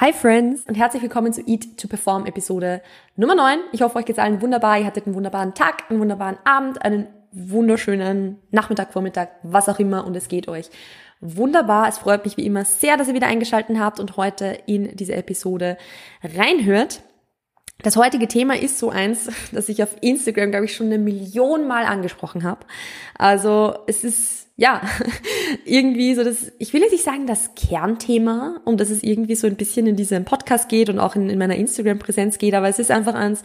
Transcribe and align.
Hi 0.00 0.12
Friends 0.12 0.64
und 0.66 0.74
herzlich 0.74 1.02
willkommen 1.02 1.32
zu 1.32 1.40
Eat 1.46 1.78
to 1.78 1.86
Perform 1.86 2.26
Episode 2.26 2.82
Nummer 3.14 3.36
9. 3.36 3.60
Ich 3.70 3.80
hoffe, 3.80 3.96
euch 3.96 4.04
geht's 4.04 4.18
allen 4.18 4.42
wunderbar. 4.42 4.76
Ihr 4.76 4.86
hattet 4.86 5.06
einen 5.06 5.14
wunderbaren 5.14 5.54
Tag, 5.54 5.84
einen 5.88 6.00
wunderbaren 6.00 6.36
Abend, 6.42 6.84
einen 6.84 7.06
wunderschönen 7.30 8.38
Nachmittag, 8.50 8.92
Vormittag, 8.92 9.30
was 9.44 9.68
auch 9.68 9.78
immer 9.78 10.04
und 10.04 10.16
es 10.16 10.26
geht 10.26 10.48
euch 10.48 10.68
wunderbar. 11.20 11.86
Es 11.86 11.98
freut 11.98 12.24
mich 12.24 12.36
wie 12.36 12.44
immer 12.44 12.64
sehr, 12.64 12.96
dass 12.96 13.06
ihr 13.06 13.14
wieder 13.14 13.28
eingeschaltet 13.28 13.78
habt 13.78 14.00
und 14.00 14.16
heute 14.16 14.58
in 14.66 14.96
diese 14.96 15.14
Episode 15.14 15.78
reinhört. 16.24 17.02
Das 17.82 17.96
heutige 17.96 18.28
Thema 18.28 18.56
ist 18.56 18.78
so 18.78 18.90
eins, 18.90 19.28
das 19.52 19.68
ich 19.68 19.82
auf 19.82 19.96
Instagram, 20.00 20.50
glaube 20.50 20.66
ich, 20.66 20.74
schon 20.74 20.86
eine 20.86 20.98
Million 20.98 21.66
Mal 21.66 21.84
angesprochen 21.84 22.42
habe. 22.44 22.66
Also 23.16 23.74
es 23.86 24.04
ist 24.04 24.44
ja, 24.56 24.82
irgendwie 25.64 26.14
so 26.14 26.22
das, 26.22 26.52
ich 26.58 26.72
will 26.72 26.80
jetzt 26.80 26.92
nicht 26.92 27.04
sagen 27.04 27.26
das 27.26 27.54
Kernthema, 27.56 28.60
um 28.64 28.76
das 28.76 28.90
es 28.90 29.02
irgendwie 29.02 29.34
so 29.34 29.46
ein 29.46 29.56
bisschen 29.56 29.86
in 29.86 29.96
diesem 29.96 30.24
Podcast 30.24 30.68
geht 30.68 30.88
und 30.88 30.98
auch 31.00 31.16
in, 31.16 31.28
in 31.28 31.38
meiner 31.38 31.56
Instagram-Präsenz 31.56 32.38
geht, 32.38 32.54
aber 32.54 32.68
es 32.68 32.78
ist 32.78 32.90
einfach 32.90 33.14
eins, 33.14 33.42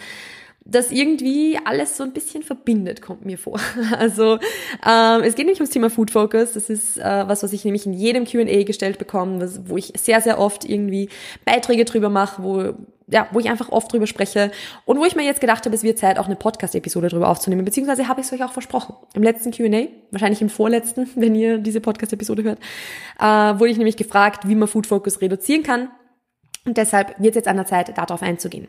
das 0.72 0.92
irgendwie 0.92 1.58
alles 1.66 1.98
so 1.98 2.04
ein 2.04 2.14
bisschen 2.14 2.44
verbindet, 2.44 3.02
kommt 3.02 3.26
mir 3.26 3.38
vor. 3.38 3.60
Also 3.98 4.40
ähm, 4.86 5.24
es 5.24 5.36
geht 5.36 5.48
nicht 5.48 5.60
ums 5.60 5.72
Thema 5.72 5.90
Food 5.90 6.12
Focus, 6.12 6.54
das 6.54 6.70
ist 6.70 6.98
äh, 6.98 7.28
was, 7.28 7.44
was 7.44 7.54
ich 7.54 7.66
nämlich 7.66 7.86
in 7.86 7.94
jedem 7.94 8.26
Q&A 8.26 8.64
gestellt 8.64 8.98
bekomme, 8.98 9.42
was, 9.42 9.68
wo 9.68 9.78
ich 9.78 9.94
sehr, 9.98 10.22
sehr 10.22 10.40
oft 10.40 10.64
irgendwie 10.64 11.10
Beiträge 11.46 11.86
drüber 11.86 12.10
mache, 12.10 12.44
wo 12.44 12.74
ja, 13.12 13.28
wo 13.32 13.40
ich 13.40 13.50
einfach 13.50 13.70
oft 13.70 13.92
drüber 13.92 14.08
spreche 14.08 14.52
und 14.86 15.00
wo 15.00 15.06
ich 15.06 15.16
mir 15.16 15.24
jetzt 15.24 15.42
gedacht 15.42 15.66
habe, 15.66 15.76
es 15.76 15.84
wird 15.84 15.98
Zeit, 15.98 16.20
auch 16.20 16.28
eine 16.28 16.36
Podcast-Episode 16.36 17.10
drüber 17.10 17.30
aufzunehmen, 17.30 17.66
beziehungsweise 17.66 18.08
habe 18.08 18.22
ich 18.22 18.28
es 18.28 18.34
euch 18.34 18.44
auch 18.44 18.52
versprochen. 18.52 18.96
Im 19.16 19.24
letzten 19.24 19.52
Q&A, 19.52 19.88
wahrscheinlich 20.12 20.42
im 20.42 20.50
vorletzten, 20.50 21.10
wenn 21.16 21.36
ihr 21.36 21.58
diese 21.58 21.82
Podcast-Episode 21.82 22.44
hört, 22.44 22.60
äh, 23.20 23.60
wurde 23.60 23.72
ich 23.72 23.78
nämlich 23.78 23.98
gefragt, 23.98 24.48
wie 24.48 24.56
man 24.56 24.68
Food 24.68 24.88
Focus 24.88 25.22
reduzieren 25.22 25.64
kann. 25.64 25.90
Und 26.66 26.78
deshalb 26.78 27.20
wird 27.20 27.32
es 27.32 27.38
jetzt 27.38 27.48
an 27.48 27.56
der 27.56 27.66
Zeit, 27.66 27.98
darauf 27.98 28.22
einzugehen. 28.22 28.68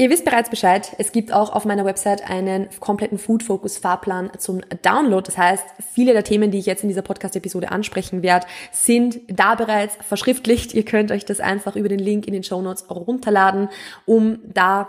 Ihr 0.00 0.08
wisst 0.08 0.24
bereits 0.24 0.48
Bescheid, 0.48 0.92
es 0.96 1.12
gibt 1.12 1.30
auch 1.30 1.52
auf 1.52 1.66
meiner 1.66 1.84
Website 1.84 2.26
einen 2.26 2.70
kompletten 2.80 3.18
Food 3.18 3.42
Focus 3.42 3.76
Fahrplan 3.76 4.30
zum 4.38 4.62
Download. 4.80 5.22
Das 5.26 5.36
heißt, 5.36 5.62
viele 5.92 6.14
der 6.14 6.24
Themen, 6.24 6.50
die 6.50 6.56
ich 6.56 6.64
jetzt 6.64 6.82
in 6.82 6.88
dieser 6.88 7.02
Podcast-Episode 7.02 7.70
ansprechen 7.70 8.22
werde, 8.22 8.46
sind 8.72 9.20
da 9.28 9.56
bereits 9.56 9.96
verschriftlicht. 9.96 10.72
Ihr 10.72 10.86
könnt 10.86 11.12
euch 11.12 11.26
das 11.26 11.40
einfach 11.40 11.76
über 11.76 11.90
den 11.90 11.98
Link 11.98 12.26
in 12.26 12.32
den 12.32 12.42
Show 12.42 12.62
Notes 12.62 12.88
runterladen, 12.88 13.68
um 14.06 14.38
da 14.44 14.88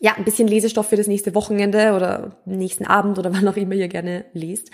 ja, 0.00 0.14
ein 0.16 0.24
bisschen 0.24 0.48
Lesestoff 0.48 0.88
für 0.88 0.96
das 0.96 1.06
nächste 1.06 1.36
Wochenende 1.36 1.92
oder 1.94 2.38
nächsten 2.44 2.86
Abend 2.86 3.20
oder 3.20 3.32
wann 3.32 3.46
auch 3.46 3.56
immer 3.56 3.74
ihr 3.74 3.86
gerne 3.86 4.24
lest 4.32 4.72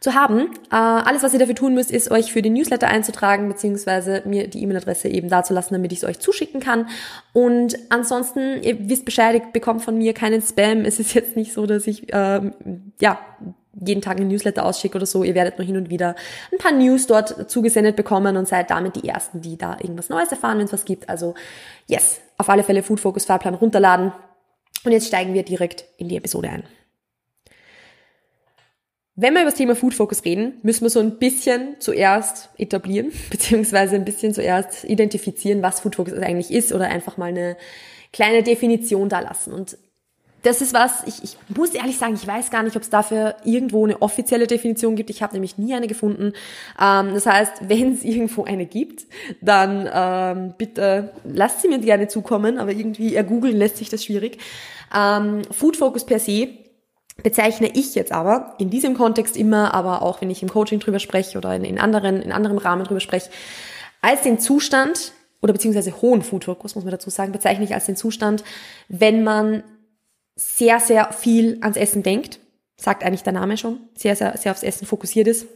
zu 0.00 0.14
haben. 0.14 0.50
Äh, 0.70 0.76
alles, 0.76 1.22
was 1.22 1.34
ihr 1.34 1.38
dafür 1.38 1.54
tun 1.54 1.74
müsst, 1.74 1.90
ist 1.90 2.10
euch 2.10 2.32
für 2.32 2.40
den 2.40 2.54
Newsletter 2.54 2.88
einzutragen, 2.88 3.48
beziehungsweise 3.48 4.22
mir 4.24 4.48
die 4.48 4.62
E-Mail-Adresse 4.62 5.08
eben 5.08 5.28
dazulassen, 5.28 5.74
damit 5.74 5.92
ich 5.92 5.98
es 5.98 6.04
euch 6.04 6.18
zuschicken 6.18 6.60
kann. 6.60 6.88
Und 7.34 7.78
ansonsten, 7.90 8.62
ihr 8.62 8.88
wisst 8.88 9.04
Bescheid, 9.04 9.52
bekommt 9.52 9.82
von 9.82 9.98
mir 9.98 10.14
keinen 10.14 10.40
Spam. 10.40 10.86
Es 10.86 10.98
ist 10.98 11.14
jetzt 11.14 11.36
nicht 11.36 11.52
so, 11.52 11.66
dass 11.66 11.86
ich 11.86 12.06
ähm, 12.12 12.54
ja 13.00 13.18
jeden 13.78 14.00
Tag 14.00 14.18
einen 14.18 14.28
Newsletter 14.28 14.64
ausschicke 14.64 14.96
oder 14.96 15.06
so. 15.06 15.22
Ihr 15.22 15.34
werdet 15.34 15.58
nur 15.58 15.66
hin 15.66 15.76
und 15.76 15.90
wieder 15.90 16.16
ein 16.50 16.58
paar 16.58 16.72
News 16.72 17.06
dort 17.06 17.50
zugesendet 17.50 17.94
bekommen 17.94 18.36
und 18.36 18.48
seid 18.48 18.70
damit 18.70 18.96
die 18.96 19.08
Ersten, 19.08 19.42
die 19.42 19.56
da 19.56 19.76
irgendwas 19.80 20.08
Neues 20.08 20.30
erfahren, 20.30 20.58
wenn 20.58 20.64
es 20.64 20.72
was 20.72 20.84
gibt. 20.86 21.08
Also 21.08 21.34
yes, 21.86 22.20
auf 22.38 22.48
alle 22.48 22.64
Fälle 22.64 22.82
Food 22.82 23.00
Focus 23.00 23.26
Fahrplan 23.26 23.54
runterladen. 23.54 24.12
Und 24.84 24.92
jetzt 24.92 25.08
steigen 25.08 25.34
wir 25.34 25.42
direkt 25.42 25.84
in 25.98 26.08
die 26.08 26.16
Episode 26.16 26.48
ein. 26.48 26.64
Wenn 29.20 29.34
wir 29.34 29.42
über 29.42 29.50
das 29.50 29.58
Thema 29.58 29.76
Food 29.76 29.92
Focus 29.92 30.24
reden, 30.24 30.54
müssen 30.62 30.80
wir 30.80 30.88
so 30.88 30.98
ein 30.98 31.18
bisschen 31.18 31.76
zuerst 31.78 32.48
etablieren, 32.56 33.12
beziehungsweise 33.30 33.96
ein 33.96 34.06
bisschen 34.06 34.32
zuerst 34.32 34.84
identifizieren, 34.84 35.60
was 35.60 35.80
Food 35.80 35.96
Focus 35.96 36.14
eigentlich 36.14 36.50
ist 36.50 36.72
oder 36.72 36.86
einfach 36.86 37.18
mal 37.18 37.26
eine 37.26 37.58
kleine 38.14 38.42
Definition 38.42 39.10
da 39.10 39.20
lassen. 39.20 39.52
Und 39.52 39.76
das 40.42 40.62
ist 40.62 40.72
was, 40.72 41.06
ich, 41.06 41.22
ich 41.22 41.36
muss 41.54 41.74
ehrlich 41.74 41.98
sagen, 41.98 42.14
ich 42.14 42.26
weiß 42.26 42.50
gar 42.50 42.62
nicht, 42.62 42.76
ob 42.76 42.82
es 42.82 42.88
dafür 42.88 43.36
irgendwo 43.44 43.84
eine 43.84 44.00
offizielle 44.00 44.46
Definition 44.46 44.96
gibt. 44.96 45.10
Ich 45.10 45.22
habe 45.22 45.34
nämlich 45.34 45.58
nie 45.58 45.74
eine 45.74 45.86
gefunden. 45.86 46.32
Ähm, 46.80 47.12
das 47.12 47.26
heißt, 47.26 47.52
wenn 47.68 47.92
es 47.92 48.04
irgendwo 48.04 48.44
eine 48.44 48.64
gibt, 48.64 49.04
dann 49.42 49.86
ähm, 49.92 50.54
bitte 50.56 51.12
lasst 51.24 51.60
sie 51.60 51.68
mir 51.68 51.78
gerne 51.80 52.08
zukommen, 52.08 52.56
aber 52.56 52.72
irgendwie 52.72 53.14
ergoogeln 53.14 53.54
lässt 53.54 53.76
sich 53.76 53.90
das 53.90 54.02
schwierig. 54.02 54.38
Ähm, 54.96 55.42
Food 55.50 55.76
Focus 55.76 56.06
per 56.06 56.20
se 56.20 56.48
bezeichne 57.22 57.70
ich 57.74 57.94
jetzt 57.94 58.12
aber 58.12 58.54
in 58.58 58.70
diesem 58.70 58.96
Kontext 58.96 59.36
immer, 59.36 59.74
aber 59.74 60.02
auch 60.02 60.20
wenn 60.20 60.30
ich 60.30 60.42
im 60.42 60.48
Coaching 60.48 60.80
drüber 60.80 60.98
spreche 60.98 61.38
oder 61.38 61.54
in, 61.54 61.64
in 61.64 61.78
anderen, 61.78 62.22
in 62.22 62.32
anderem 62.32 62.58
Rahmen 62.58 62.84
drüber 62.84 63.00
spreche, 63.00 63.30
als 64.02 64.22
den 64.22 64.38
Zustand 64.38 65.12
oder 65.42 65.52
beziehungsweise 65.52 66.00
hohen 66.02 66.22
Food-Fokus, 66.22 66.74
muss 66.74 66.84
man 66.84 66.92
dazu 66.92 67.10
sagen, 67.10 67.32
bezeichne 67.32 67.64
ich 67.64 67.74
als 67.74 67.86
den 67.86 67.96
Zustand, 67.96 68.44
wenn 68.88 69.22
man 69.24 69.62
sehr, 70.36 70.80
sehr 70.80 71.12
viel 71.12 71.58
ans 71.60 71.76
Essen 71.76 72.02
denkt, 72.02 72.40
sagt 72.76 73.04
eigentlich 73.04 73.22
der 73.22 73.32
Name 73.32 73.56
schon, 73.56 73.78
sehr, 73.94 74.16
sehr, 74.16 74.36
sehr 74.36 74.52
aufs 74.52 74.62
Essen 74.62 74.86
fokussiert 74.86 75.28
ist. 75.28 75.46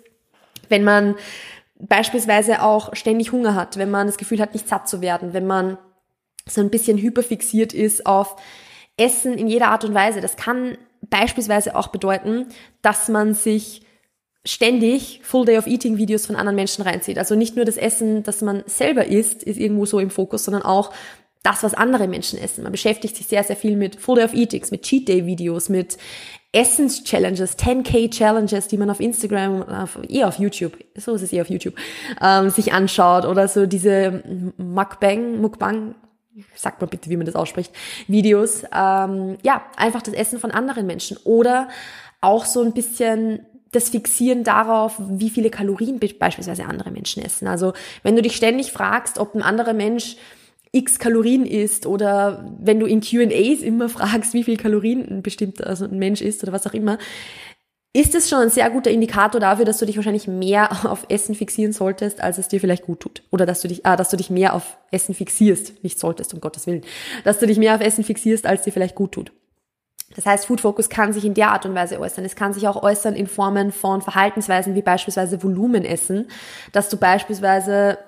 Wenn 0.68 0.84
man 0.84 1.16
beispielsweise 1.78 2.62
auch 2.62 2.94
ständig 2.94 3.32
Hunger 3.32 3.54
hat, 3.54 3.76
wenn 3.76 3.90
man 3.90 4.06
das 4.06 4.16
Gefühl 4.16 4.40
hat, 4.40 4.54
nicht 4.54 4.68
satt 4.68 4.88
zu 4.88 5.00
werden, 5.00 5.32
wenn 5.32 5.46
man 5.46 5.78
so 6.46 6.60
ein 6.60 6.70
bisschen 6.70 6.98
hyperfixiert 6.98 7.72
ist 7.72 8.06
auf 8.06 8.36
Essen 8.96 9.36
in 9.38 9.48
jeder 9.48 9.68
Art 9.68 9.84
und 9.84 9.94
Weise. 9.94 10.20
Das 10.20 10.36
kann 10.36 10.76
beispielsweise 11.10 11.76
auch 11.76 11.88
bedeuten, 11.88 12.46
dass 12.82 13.08
man 13.08 13.34
sich 13.34 13.82
ständig 14.44 15.20
Full 15.22 15.46
Day 15.46 15.58
of 15.58 15.66
Eating 15.66 15.96
Videos 15.96 16.26
von 16.26 16.36
anderen 16.36 16.56
Menschen 16.56 16.82
reinzieht. 16.82 17.18
Also 17.18 17.34
nicht 17.34 17.56
nur 17.56 17.64
das 17.64 17.76
Essen, 17.76 18.22
das 18.22 18.42
man 18.42 18.62
selber 18.66 19.06
isst, 19.06 19.42
ist 19.42 19.58
irgendwo 19.58 19.86
so 19.86 19.98
im 19.98 20.10
Fokus, 20.10 20.44
sondern 20.44 20.62
auch 20.62 20.92
das, 21.42 21.62
was 21.62 21.74
andere 21.74 22.08
Menschen 22.08 22.38
essen. 22.38 22.62
Man 22.62 22.72
beschäftigt 22.72 23.16
sich 23.16 23.26
sehr, 23.26 23.44
sehr 23.44 23.56
viel 23.56 23.76
mit 23.76 23.96
Full 23.96 24.16
Day 24.16 24.24
of 24.24 24.34
Eatings, 24.34 24.70
mit 24.70 24.82
Cheat 24.82 25.08
Day 25.08 25.26
Videos, 25.26 25.68
mit 25.68 25.98
Essens-Challenges, 26.52 27.58
10k-Challenges, 27.58 28.68
die 28.68 28.76
man 28.76 28.88
auf 28.88 29.00
Instagram, 29.00 29.62
auf, 29.62 29.98
eher 30.08 30.28
auf 30.28 30.38
YouTube, 30.38 30.72
so 30.96 31.14
ist 31.14 31.22
es 31.22 31.32
eher 31.32 31.42
auf 31.42 31.50
YouTube, 31.50 31.74
ähm, 32.22 32.48
sich 32.48 32.72
anschaut 32.72 33.24
oder 33.24 33.48
so 33.48 33.66
diese 33.66 34.22
Mukbang, 34.56 35.40
Mukbang, 35.40 35.96
sagt 36.54 36.80
mal 36.80 36.86
bitte, 36.86 37.10
wie 37.10 37.16
man 37.16 37.26
das 37.26 37.36
ausspricht, 37.36 37.72
Videos, 38.08 38.64
ähm, 38.74 39.36
ja, 39.42 39.62
einfach 39.76 40.02
das 40.02 40.14
Essen 40.14 40.38
von 40.38 40.50
anderen 40.50 40.86
Menschen 40.86 41.16
oder 41.24 41.68
auch 42.20 42.44
so 42.44 42.62
ein 42.62 42.72
bisschen 42.72 43.46
das 43.72 43.88
Fixieren 43.90 44.44
darauf, 44.44 44.94
wie 44.98 45.30
viele 45.30 45.50
Kalorien 45.50 45.98
beispielsweise 45.98 46.64
andere 46.66 46.90
Menschen 46.90 47.22
essen. 47.22 47.48
Also 47.48 47.72
wenn 48.02 48.16
du 48.16 48.22
dich 48.22 48.36
ständig 48.36 48.72
fragst, 48.72 49.18
ob 49.18 49.34
ein 49.34 49.42
anderer 49.42 49.72
Mensch 49.72 50.16
x 50.70 50.98
Kalorien 50.98 51.46
isst 51.46 51.86
oder 51.86 52.44
wenn 52.58 52.80
du 52.80 52.86
in 52.86 53.00
Q&As 53.00 53.60
immer 53.60 53.88
fragst, 53.88 54.34
wie 54.34 54.42
viel 54.42 54.56
Kalorien 54.56 55.06
ein 55.08 55.22
bestimmter, 55.22 55.66
also 55.66 55.84
ein 55.84 55.98
Mensch 55.98 56.20
isst 56.20 56.42
oder 56.42 56.52
was 56.52 56.66
auch 56.66 56.74
immer, 56.74 56.98
ist 57.96 58.14
es 58.16 58.28
schon 58.28 58.40
ein 58.40 58.50
sehr 58.50 58.68
guter 58.70 58.90
Indikator 58.90 59.40
dafür, 59.40 59.64
dass 59.64 59.78
du 59.78 59.86
dich 59.86 59.96
wahrscheinlich 59.96 60.26
mehr 60.26 60.84
auf 60.90 61.06
Essen 61.08 61.34
fixieren 61.34 61.72
solltest, 61.72 62.20
als 62.20 62.38
es 62.38 62.48
dir 62.48 62.60
vielleicht 62.60 62.84
gut 62.84 63.00
tut. 63.00 63.22
Oder 63.30 63.46
dass 63.46 63.60
du 63.60 63.68
dich, 63.68 63.86
ah, 63.86 63.96
dass 63.96 64.10
du 64.10 64.16
dich 64.16 64.28
mehr 64.30 64.54
auf 64.54 64.76
Essen 64.90 65.14
fixierst, 65.14 65.82
nicht 65.82 65.98
solltest, 65.98 66.34
um 66.34 66.40
Gottes 66.40 66.66
Willen, 66.66 66.82
dass 67.22 67.38
du 67.38 67.46
dich 67.46 67.56
mehr 67.56 67.74
auf 67.74 67.80
Essen 67.80 68.04
fixierst, 68.04 68.46
als 68.46 68.62
dir 68.62 68.72
vielleicht 68.72 68.96
gut 68.96 69.12
tut. 69.12 69.32
Das 70.16 70.26
heißt, 70.26 70.46
Food 70.46 70.60
Focus 70.60 70.88
kann 70.88 71.12
sich 71.12 71.24
in 71.24 71.34
der 71.34 71.50
Art 71.50 71.66
und 71.66 71.74
Weise 71.74 71.98
äußern. 71.98 72.24
Es 72.24 72.36
kann 72.36 72.52
sich 72.52 72.68
auch 72.68 72.82
äußern 72.82 73.14
in 73.14 73.26
Formen 73.26 73.72
von 73.72 74.02
Verhaltensweisen 74.02 74.74
wie 74.74 74.82
beispielsweise 74.82 75.42
Volumenessen, 75.42 76.26
dass 76.72 76.88
du 76.88 76.96
beispielsweise 76.96 77.98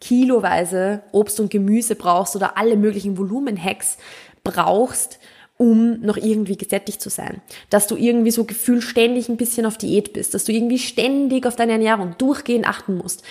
kiloweise 0.00 1.02
Obst 1.12 1.40
und 1.40 1.50
Gemüse 1.50 1.94
brauchst 1.94 2.36
oder 2.36 2.56
alle 2.56 2.76
möglichen 2.76 3.16
Volumenhacks 3.16 3.96
brauchst, 4.44 5.18
um 5.62 6.00
noch 6.00 6.16
irgendwie 6.16 6.56
gesättigt 6.56 7.00
zu 7.00 7.08
sein. 7.08 7.40
Dass 7.70 7.86
du 7.86 7.96
irgendwie 7.96 8.32
so 8.32 8.42
gefühlt 8.42 8.82
ständig 8.82 9.28
ein 9.28 9.36
bisschen 9.36 9.64
auf 9.64 9.78
Diät 9.78 10.12
bist, 10.12 10.34
dass 10.34 10.42
du 10.42 10.50
irgendwie 10.50 10.80
ständig 10.80 11.46
auf 11.46 11.54
deine 11.54 11.70
Ernährung 11.70 12.16
durchgehend 12.18 12.66
achten 12.66 12.96
musst. 12.96 13.22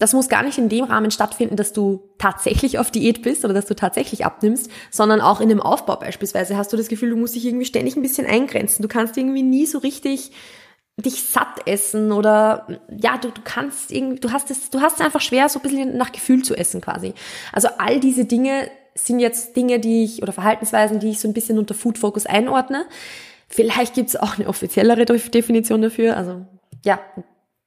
Das 0.00 0.12
muss 0.12 0.28
gar 0.28 0.42
nicht 0.42 0.58
in 0.58 0.68
dem 0.68 0.84
Rahmen 0.84 1.12
stattfinden, 1.12 1.54
dass 1.54 1.72
du 1.72 2.10
tatsächlich 2.18 2.80
auf 2.80 2.90
Diät 2.90 3.22
bist 3.22 3.44
oder 3.44 3.54
dass 3.54 3.66
du 3.66 3.76
tatsächlich 3.76 4.26
abnimmst, 4.26 4.68
sondern 4.90 5.20
auch 5.20 5.40
in 5.40 5.48
dem 5.48 5.60
Aufbau 5.60 5.94
beispielsweise 5.94 6.56
hast 6.56 6.72
du 6.72 6.76
das 6.76 6.88
Gefühl, 6.88 7.10
du 7.10 7.16
musst 7.16 7.36
dich 7.36 7.46
irgendwie 7.46 7.64
ständig 7.64 7.94
ein 7.94 8.02
bisschen 8.02 8.26
eingrenzen. 8.26 8.82
Du 8.82 8.88
kannst 8.88 9.16
irgendwie 9.16 9.44
nie 9.44 9.66
so 9.66 9.78
richtig 9.78 10.32
dich 10.98 11.22
satt 11.22 11.66
essen 11.66 12.10
oder 12.10 12.66
ja, 12.90 13.18
du, 13.18 13.30
du 13.30 13.42
kannst 13.44 13.92
irgendwie, 13.92 14.18
du 14.18 14.32
hast 14.32 14.50
es, 14.50 14.70
du 14.70 14.80
hast 14.80 14.96
es 14.96 15.06
einfach 15.06 15.20
schwer, 15.20 15.48
so 15.48 15.60
ein 15.60 15.62
bisschen 15.62 15.96
nach 15.96 16.10
Gefühl 16.10 16.42
zu 16.42 16.56
essen 16.56 16.80
quasi. 16.80 17.14
Also 17.52 17.68
all 17.78 18.00
diese 18.00 18.24
Dinge 18.24 18.68
sind 18.96 19.20
jetzt 19.20 19.56
Dinge, 19.56 19.78
die 19.78 20.04
ich, 20.04 20.22
oder 20.22 20.32
Verhaltensweisen, 20.32 20.98
die 20.98 21.10
ich 21.10 21.20
so 21.20 21.28
ein 21.28 21.34
bisschen 21.34 21.58
unter 21.58 21.74
Food 21.74 21.98
Focus 21.98 22.26
einordne. 22.26 22.86
Vielleicht 23.48 23.94
gibt 23.94 24.08
es 24.08 24.16
auch 24.16 24.38
eine 24.38 24.48
offiziellere 24.48 25.04
Definition 25.04 25.82
dafür. 25.82 26.16
Also 26.16 26.46
ja, 26.84 27.00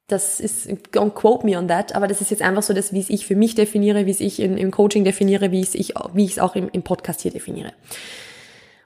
das 0.08 0.40
ist, 0.40 0.68
don't 0.68 1.14
quote 1.14 1.46
me 1.46 1.56
on 1.56 1.68
that, 1.68 1.94
aber 1.94 2.08
das 2.08 2.20
ist 2.20 2.30
jetzt 2.30 2.42
einfach 2.42 2.62
so 2.62 2.74
das, 2.74 2.92
wie 2.92 3.00
es 3.00 3.10
ich 3.10 3.26
für 3.26 3.36
mich 3.36 3.54
definiere, 3.54 4.06
wie 4.06 4.10
es 4.10 4.20
ich 4.20 4.40
in, 4.40 4.56
im 4.58 4.70
Coaching 4.70 5.04
definiere, 5.04 5.52
wie 5.52 5.60
es 5.60 5.74
ich, 5.74 5.94
wie 6.12 6.24
es 6.24 6.38
auch 6.38 6.56
im, 6.56 6.68
im 6.72 6.82
Podcast 6.82 7.20
hier 7.20 7.30
definiere. 7.30 7.72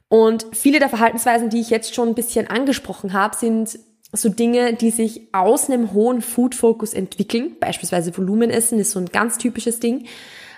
Und 0.09 0.47
viele 0.53 0.79
der 0.79 0.91
Verhaltensweisen, 0.91 1.49
die 1.49 1.61
ich 1.61 1.71
jetzt 1.71 1.95
schon 1.95 2.09
ein 2.09 2.15
bisschen 2.15 2.47
angesprochen 2.47 3.15
habe, 3.15 3.35
sind 3.37 3.79
so 4.13 4.29
Dinge, 4.29 4.75
die 4.75 4.91
sich 4.91 5.29
aus 5.33 5.69
einem 5.69 5.93
hohen 5.93 6.21
Food-Fokus 6.21 6.95
entwickeln. 6.95 7.57
Beispielsweise 7.59 8.17
Volumenessen 8.17 8.79
ist 8.79 8.93
so 8.93 9.01
ein 9.01 9.07
ganz 9.07 9.39
typisches 9.39 9.81
Ding. 9.81 10.07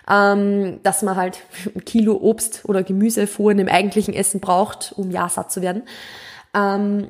Ähm, 0.09 0.81
dass 0.83 1.03
man 1.03 1.17
halt 1.17 1.41
ein 1.75 1.85
Kilo 1.85 2.17
Obst 2.17 2.63
oder 2.65 2.83
Gemüse 2.83 3.27
vor 3.27 3.51
einem 3.51 3.69
eigentlichen 3.69 4.15
Essen 4.15 4.41
braucht, 4.41 4.95
um 4.97 5.11
ja 5.11 5.29
satt 5.29 5.53
zu 5.53 5.63
werden. 5.63 5.83
Ähm, 6.55 7.09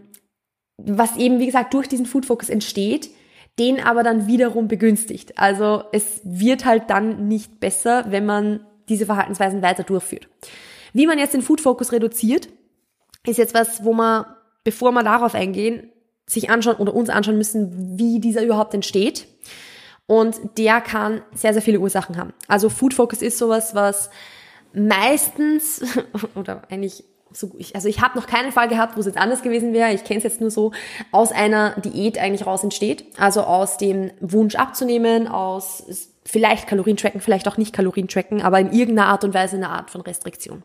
was 0.78 1.16
eben, 1.16 1.38
wie 1.38 1.46
gesagt, 1.46 1.72
durch 1.74 1.88
diesen 1.88 2.06
Food 2.06 2.26
Focus 2.26 2.48
entsteht, 2.48 3.10
den 3.58 3.82
aber 3.82 4.02
dann 4.02 4.26
wiederum 4.26 4.68
begünstigt. 4.68 5.38
Also 5.38 5.84
es 5.92 6.20
wird 6.24 6.64
halt 6.64 6.90
dann 6.90 7.28
nicht 7.28 7.60
besser, 7.60 8.06
wenn 8.10 8.26
man 8.26 8.60
diese 8.88 9.06
Verhaltensweisen 9.06 9.62
weiter 9.62 9.82
durchführt. 9.82 10.28
Wie 10.92 11.06
man 11.06 11.18
jetzt 11.18 11.34
den 11.34 11.42
Food 11.42 11.60
Focus 11.60 11.92
reduziert, 11.92 12.48
ist 13.26 13.38
jetzt 13.38 13.54
was, 13.54 13.84
wo 13.84 13.92
man, 13.92 14.26
bevor 14.64 14.92
wir 14.92 15.02
darauf 15.02 15.34
eingehen, 15.34 15.90
sich 16.26 16.50
anschauen 16.50 16.76
oder 16.76 16.94
uns 16.94 17.08
anschauen 17.08 17.38
müssen, 17.38 17.98
wie 17.98 18.20
dieser 18.20 18.42
überhaupt 18.42 18.74
entsteht. 18.74 19.26
Und 20.06 20.36
der 20.56 20.80
kann 20.80 21.22
sehr, 21.34 21.52
sehr 21.52 21.62
viele 21.62 21.80
Ursachen 21.80 22.16
haben. 22.16 22.32
Also 22.46 22.68
Food 22.68 22.94
Focus 22.94 23.22
ist 23.22 23.38
sowas, 23.38 23.74
was 23.74 24.10
meistens 24.72 25.82
oder 26.34 26.62
eigentlich 26.70 27.04
so, 27.32 27.50
ich, 27.58 27.74
also 27.74 27.88
ich 27.88 28.00
habe 28.00 28.18
noch 28.18 28.26
keinen 28.26 28.52
Fall 28.52 28.68
gehabt, 28.68 28.96
wo 28.96 29.00
es 29.00 29.06
jetzt 29.06 29.18
anders 29.18 29.42
gewesen 29.42 29.72
wäre. 29.72 29.92
Ich 29.92 30.04
kenne 30.04 30.18
es 30.18 30.24
jetzt 30.24 30.40
nur 30.40 30.50
so, 30.50 30.72
aus 31.12 31.32
einer 31.32 31.78
Diät 31.80 32.18
eigentlich 32.18 32.46
raus 32.46 32.62
entsteht. 32.62 33.04
Also 33.18 33.42
aus 33.42 33.78
dem 33.78 34.10
Wunsch 34.20 34.54
abzunehmen, 34.54 35.28
aus 35.28 35.84
vielleicht 36.24 36.66
Kalorien 36.66 36.96
tracken, 36.96 37.20
vielleicht 37.20 37.46
auch 37.48 37.56
nicht 37.56 37.74
Kalorien 37.74 38.08
tracken, 38.08 38.42
aber 38.42 38.60
in 38.60 38.72
irgendeiner 38.72 39.08
Art 39.08 39.24
und 39.24 39.34
Weise 39.34 39.56
eine 39.56 39.70
Art 39.70 39.90
von 39.90 40.00
Restriktion. 40.00 40.62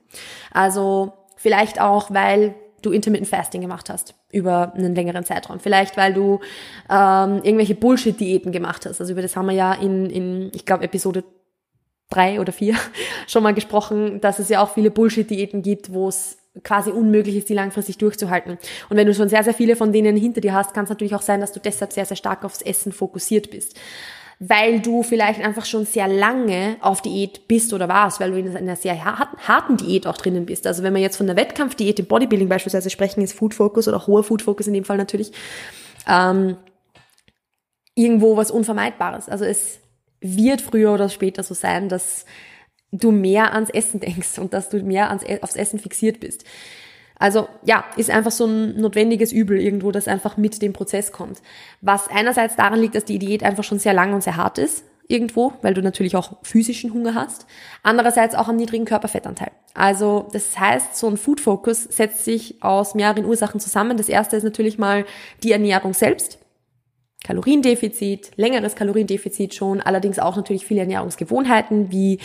Also 0.52 1.14
vielleicht 1.36 1.82
auch, 1.82 2.12
weil 2.12 2.56
du 2.82 2.92
Intermittent 2.92 3.30
Fasting 3.30 3.62
gemacht 3.62 3.90
hast 3.90 4.16
über 4.32 4.74
einen 4.74 4.96
längeren 4.96 5.24
Zeitraum. 5.24 5.60
Vielleicht, 5.60 5.98
weil 5.98 6.14
du 6.14 6.40
ähm, 6.90 7.42
irgendwelche 7.44 7.76
Bullshit-Diäten 7.76 8.52
gemacht 8.52 8.86
hast. 8.86 9.00
Also 9.00 9.14
über 9.14 9.22
das 9.22 9.36
haben 9.36 9.48
wir 9.48 9.56
ja 9.56 9.74
in, 9.74 10.10
in 10.10 10.52
ich 10.54 10.66
glaube, 10.66 10.84
Episode 10.84 11.24
drei 12.10 12.40
oder 12.40 12.52
vier 12.52 12.76
schon 13.28 13.44
mal 13.44 13.54
gesprochen, 13.54 14.22
dass 14.22 14.40
es 14.40 14.50
ja 14.50 14.62
auch 14.62 14.74
viele 14.74 14.92
Bullshit-Diäten 14.92 15.62
gibt, 15.62 15.94
wo 15.94 16.08
es 16.10 16.38
quasi 16.64 16.92
unmöglich 16.92 17.38
ist, 17.38 17.50
die 17.50 17.54
langfristig 17.54 17.98
durchzuhalten. 17.98 18.58
Und 18.90 18.98
wenn 18.98 19.08
du 19.08 19.14
schon 19.14 19.30
sehr, 19.30 19.44
sehr 19.44 19.54
viele 19.54 19.76
von 19.76 19.94
denen 19.94 20.18
hinter 20.18 20.42
dir 20.42 20.54
hast, 20.54 20.74
kann 20.74 20.84
es 20.84 20.90
natürlich 20.90 21.16
auch 21.16 21.22
sein, 21.22 21.40
dass 21.40 21.54
du 21.54 21.62
deshalb 21.62 21.94
sehr, 21.94 22.06
sehr 22.06 22.18
stark 22.18 22.44
aufs 22.44 22.62
Essen 22.62 22.92
fokussiert 22.92 23.52
bist 23.52 23.78
weil 24.44 24.80
du 24.80 25.04
vielleicht 25.04 25.40
einfach 25.40 25.66
schon 25.66 25.86
sehr 25.86 26.08
lange 26.08 26.78
auf 26.82 27.04
Diät 27.04 27.48
bist 27.48 27.74
oder 27.74 27.88
warst, 27.88 28.20
weil 28.20 28.32
du 28.32 28.40
in 28.40 28.58
einer 28.58 28.76
sehr 28.76 29.06
harten 29.06 29.78
Diät 29.78 30.08
auch 30.08 30.18
drinnen 30.18 30.48
bist. 30.48 30.66
Also 30.66 30.82
wenn 30.82 30.96
wir 30.96 31.02
jetzt 31.02 31.18
von 31.18 31.28
der 31.28 31.36
Wettkampfdiät 31.36 32.00
im 32.00 32.08
Bodybuilding 32.08 32.50
beispielsweise 32.50 32.90
sprechen, 32.90 33.22
ist 33.22 33.34
Food 33.34 33.54
Focus 33.54 33.88
oder 33.88 34.08
hoher 34.08 34.24
Food 34.24 34.42
Focus 34.42 34.66
in 34.66 34.74
dem 34.74 34.84
Fall 34.84 34.98
natürlich 34.98 35.32
ähm, 36.08 36.58
irgendwo 37.94 38.36
was 38.36 38.50
Unvermeidbares. 38.50 39.30
Also 39.30 39.46
es 39.46 39.80
wird 40.22 40.62
früher 40.62 40.92
oder 40.92 41.10
später 41.10 41.44
so 41.44 41.54
sein, 41.54 41.88
dass 41.88 42.26
du 42.92 43.12
mehr 43.12 43.54
ans 43.54 43.70
Essen 43.70 44.00
denkst 44.00 44.40
und 44.40 44.56
dass 44.56 44.70
du 44.70 44.82
mehr 44.82 45.10
ans, 45.10 45.22
e-, 45.22 45.40
aufs 45.44 45.56
Essen 45.56 45.78
fixiert 45.78 46.20
bist. 46.20 46.46
Also 47.22 47.48
ja, 47.64 47.86
ist 47.98 48.10
einfach 48.10 48.32
so 48.32 48.46
ein 48.46 48.82
notwendiges 48.82 49.32
Übel 49.32 49.60
irgendwo, 49.60 49.92
das 49.92 50.08
einfach 50.08 50.38
mit 50.38 50.60
dem 50.64 50.74
Prozess 50.74 51.12
kommt. 51.12 51.40
Was 51.80 52.08
einerseits 52.08 52.56
daran 52.56 52.80
liegt, 52.80 52.96
dass 52.96 53.06
die 53.06 53.20
Diät 53.20 53.44
einfach 53.44 53.64
schon 53.64 53.78
sehr 53.78 53.94
lang 53.94 54.14
und 54.14 54.24
sehr 54.24 54.38
hart 54.38 54.58
ist 54.58 54.84
irgendwo, 55.08 55.54
weil 55.62 55.76
du 55.76 55.84
natürlich 55.84 56.16
auch 56.16 56.38
physischen 56.42 56.94
Hunger 56.94 57.14
hast. 57.14 57.46
Andererseits 57.84 58.34
auch 58.34 58.48
am 58.48 58.56
niedrigen 58.56 58.86
Körperfettanteil. 58.86 59.52
Also 59.76 60.30
das 60.34 60.58
heißt, 60.58 60.96
so 60.96 61.08
ein 61.08 61.18
Food 61.18 61.40
Focus 61.42 61.84
setzt 61.84 62.26
sich 62.26 62.64
aus 62.64 62.96
mehreren 62.96 63.26
Ursachen 63.26 63.60
zusammen. 63.60 63.98
Das 63.98 64.10
erste 64.10 64.36
ist 64.36 64.44
natürlich 64.44 64.80
mal 64.80 65.06
die 65.44 65.52
Ernährung 65.52 65.94
selbst. 65.94 66.40
Kaloriendefizit, 67.24 68.32
längeres 68.36 68.74
Kaloriendefizit 68.74 69.54
schon, 69.54 69.80
allerdings 69.80 70.18
auch 70.18 70.38
natürlich 70.38 70.66
viele 70.66 70.82
Ernährungsgewohnheiten 70.82 71.92
wie 71.92 72.20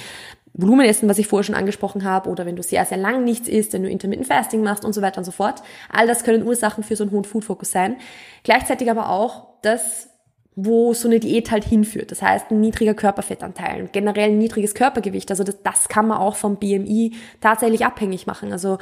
Volumenessen, 0.57 1.09
was 1.09 1.19
ich 1.19 1.27
vorher 1.29 1.45
schon 1.45 1.55
angesprochen 1.55 2.05
habe, 2.05 2.31
oder 2.31 2.47
wenn 2.47 2.57
du 2.57 2.63
sehr, 2.63 2.85
sehr 2.87 2.97
lang 2.99 3.25
nichts 3.25 3.47
isst, 3.47 3.73
wenn 3.73 3.83
du 3.83 3.91
Intermittent 3.91 4.27
Fasting 4.27 4.63
machst 4.63 4.85
und 4.85 4.95
so 4.95 5.03
weiter 5.03 5.19
und 5.19 5.25
so 5.25 5.31
fort. 5.31 5.63
All 5.91 6.07
das 6.07 6.25
können 6.25 6.47
Ursachen 6.47 6.83
für 6.83 6.97
so 6.97 7.05
einen 7.05 7.13
hohen 7.13 7.25
Food-Fokus 7.25 7.71
sein. 7.71 7.97
Gleichzeitig 8.43 8.91
aber 8.91 9.11
auch 9.11 9.49
das, 9.63 10.09
wo 10.55 10.95
so 10.95 11.09
eine 11.09 11.21
Diät 11.21 11.51
halt 11.51 11.65
hinführt. 11.65 12.11
Das 12.11 12.23
heißt, 12.23 12.51
ein 12.51 12.61
niedriger 12.61 12.95
Körperfettanteil, 12.95 13.83
und 13.83 13.93
generell 13.93 14.31
ein 14.31 14.39
niedriges 14.39 14.75
Körpergewicht. 14.75 15.31
Also 15.31 15.45
das, 15.45 15.63
das 15.63 15.89
kann 15.89 16.09
man 16.09 16.19
auch 16.19 16.37
vom 16.37 16.57
BMI 16.57 17.13
tatsächlich 17.41 17.85
abhängig 17.85 18.27
machen. 18.27 18.53
Also 18.53 18.79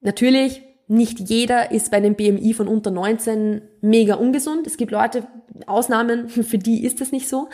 natürlich 0.00 0.62
nicht 0.88 1.18
jeder 1.18 1.72
ist 1.72 1.90
bei 1.90 1.96
einem 1.96 2.14
BMI 2.14 2.54
von 2.54 2.68
unter 2.68 2.90
19 2.90 3.60
mega 3.80 4.14
ungesund. 4.14 4.66
Es 4.66 4.76
gibt 4.76 4.92
Leute, 4.92 5.26
Ausnahmen, 5.66 6.28
für 6.28 6.58
die 6.58 6.84
ist 6.84 7.00
das 7.00 7.12
nicht 7.12 7.28
so. 7.28 7.48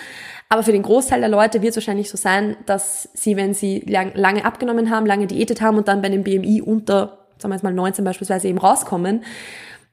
Aber 0.48 0.62
für 0.62 0.72
den 0.72 0.82
Großteil 0.82 1.20
der 1.20 1.28
Leute 1.28 1.62
wird 1.62 1.70
es 1.70 1.76
wahrscheinlich 1.76 2.10
so 2.10 2.18
sein, 2.18 2.56
dass 2.66 3.08
sie, 3.14 3.36
wenn 3.36 3.54
sie 3.54 3.80
lang, 3.80 4.12
lange 4.14 4.44
abgenommen 4.44 4.90
haben, 4.90 5.06
lange 5.06 5.26
diätet 5.26 5.62
haben 5.62 5.78
und 5.78 5.88
dann 5.88 6.02
bei 6.02 6.08
einem 6.08 6.24
BMI 6.24 6.60
unter, 6.60 7.26
sagen 7.38 7.52
wir 7.52 7.56
jetzt 7.56 7.62
mal 7.62 7.72
19 7.72 8.04
beispielsweise 8.04 8.48
eben 8.48 8.58
rauskommen, 8.58 9.24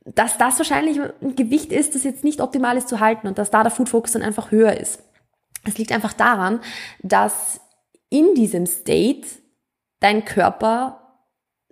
dass 0.06 0.38
das 0.38 0.57
wahrscheinlich 0.57 1.00
ein 1.00 1.35
Gewicht 1.35 1.71
ist, 1.71 1.95
das 1.95 2.03
jetzt 2.03 2.24
nicht 2.24 2.42
optimal 2.42 2.77
ist 2.77 2.89
zu 2.89 3.00
halten 3.00 3.27
und 3.27 3.38
dass 3.38 3.51
da 3.51 3.63
der 3.63 3.71
Food 3.71 3.89
Focus 3.89 4.13
dann 4.13 4.21
einfach 4.21 4.51
höher 4.51 4.77
ist. 4.77 5.03
Es 5.65 5.77
liegt 5.77 5.92
einfach 5.92 6.13
daran, 6.13 6.62
dass 7.03 7.62
in 8.09 8.33
diesem 8.33 8.65
State 8.65 9.27
dein 10.00 10.25
Körper 10.25 10.98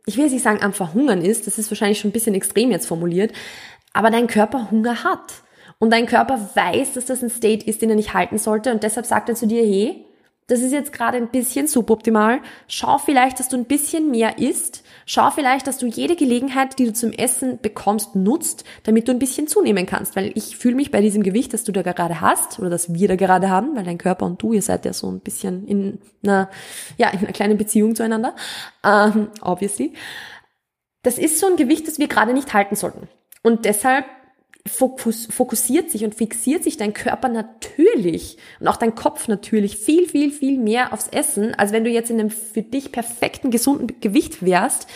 ich 0.08 0.16
will 0.16 0.24
jetzt 0.24 0.34
nicht 0.34 0.44
sagen 0.44 0.64
am 0.64 0.74
Verhungern 0.74 1.22
ist, 1.22 1.46
das 1.46 1.60
ist 1.60 1.70
wahrscheinlich 1.70 2.00
schon 2.00 2.10
ein 2.10 2.14
bisschen 2.14 2.34
extrem 2.34 2.72
jetzt 2.72 2.88
formuliert, 2.88 3.34
aber 3.94 4.10
dein 4.10 4.28
Körper 4.28 4.72
Hunger 4.72 5.04
hat. 5.04 5.44
Und 5.80 5.92
dein 5.92 6.08
Körper 6.08 6.40
weiß, 6.56 6.94
dass 6.94 7.06
das 7.06 7.22
ein 7.22 7.30
State 7.30 7.68
ist, 7.68 7.84
den 7.84 7.92
er 7.92 7.96
nicht 7.96 8.16
halten 8.16 8.40
sollte 8.40 8.72
und 8.72 8.82
deshalb 8.82 9.06
sagt 9.06 9.30
er 9.30 9.36
zu 9.36 9.46
dir, 9.46 9.62
hey, 9.62 10.07
das 10.48 10.62
ist 10.62 10.72
jetzt 10.72 10.94
gerade 10.94 11.18
ein 11.18 11.28
bisschen 11.28 11.68
suboptimal. 11.68 12.40
Schau 12.70 12.98
vielleicht, 12.98 13.40
dass 13.40 13.50
du 13.50 13.58
ein 13.58 13.66
bisschen 13.66 14.10
mehr 14.12 14.40
isst. 14.40 14.84
Schau 15.06 15.30
vielleicht, 15.30 15.68
dass 15.68 15.78
du 15.78 15.88
jede 15.88 16.16
Gelegenheit, 16.16 16.80
die 16.80 16.86
du 16.86 16.94
zum 16.94 17.12
Essen 17.12 17.60
bekommst, 17.62 18.16
nutzt, 18.16 18.64
damit 18.84 19.10
du 19.10 19.12
ein 19.12 19.20
bisschen 19.20 19.48
zunehmen 19.48 19.86
kannst. 19.86 20.16
Weil 20.16 20.32
ich 20.36 20.56
fühle 20.56 20.76
mich 20.76 20.90
bei 20.90 21.02
diesem 21.02 21.22
Gewicht, 21.22 21.54
das 21.54 21.66
du 21.66 21.74
da 21.74 21.82
gerade 21.82 22.22
hast, 22.22 22.60
oder 22.60 22.70
das 22.70 22.94
wir 22.94 23.10
da 23.10 23.18
gerade 23.18 23.50
haben, 23.50 23.76
weil 23.76 23.84
dein 23.84 23.98
Körper 23.98 24.26
und 24.26 24.42
du, 24.42 24.54
ihr 24.54 24.62
seid 24.62 24.86
ja 24.86 24.94
so 24.94 25.12
ein 25.12 25.20
bisschen 25.20 25.68
in 25.68 26.00
einer, 26.24 26.50
ja, 26.98 27.10
in 27.10 27.20
einer 27.20 27.34
kleinen 27.34 27.58
Beziehung 27.58 27.94
zueinander, 27.94 28.34
ähm, 28.86 29.28
obviously. 29.42 29.94
Das 31.04 31.18
ist 31.18 31.40
so 31.40 31.48
ein 31.48 31.58
Gewicht, 31.58 31.90
das 31.90 32.00
wir 32.00 32.08
gerade 32.08 32.34
nicht 32.34 32.54
halten 32.54 32.76
sollten. 32.78 33.10
Und 33.44 33.66
deshalb 33.66 34.06
fokus, 34.68 35.28
fokussiert 35.28 35.90
sich 35.92 36.04
und 36.04 36.16
fixiert 36.16 36.64
sich 36.64 36.78
dein 36.78 36.94
Körper 36.94 37.30
natürlich 37.30 38.38
und 38.60 38.68
auch 38.68 38.78
dein 38.78 38.96
Kopf 38.96 39.28
natürlich 39.28 39.78
viel, 39.78 40.08
viel, 40.08 40.32
viel 40.32 40.58
mehr 40.58 40.94
aufs 40.94 41.08
Essen, 41.08 41.54
als 41.56 41.72
wenn 41.72 41.84
du 41.84 41.90
jetzt 41.90 42.10
in 42.10 42.20
einem 42.20 42.30
für 42.30 42.62
dich 42.62 42.92
perfekten, 42.92 43.52
gesunden 43.52 44.00
Gewicht 44.00 44.46
wärst, 44.46 44.88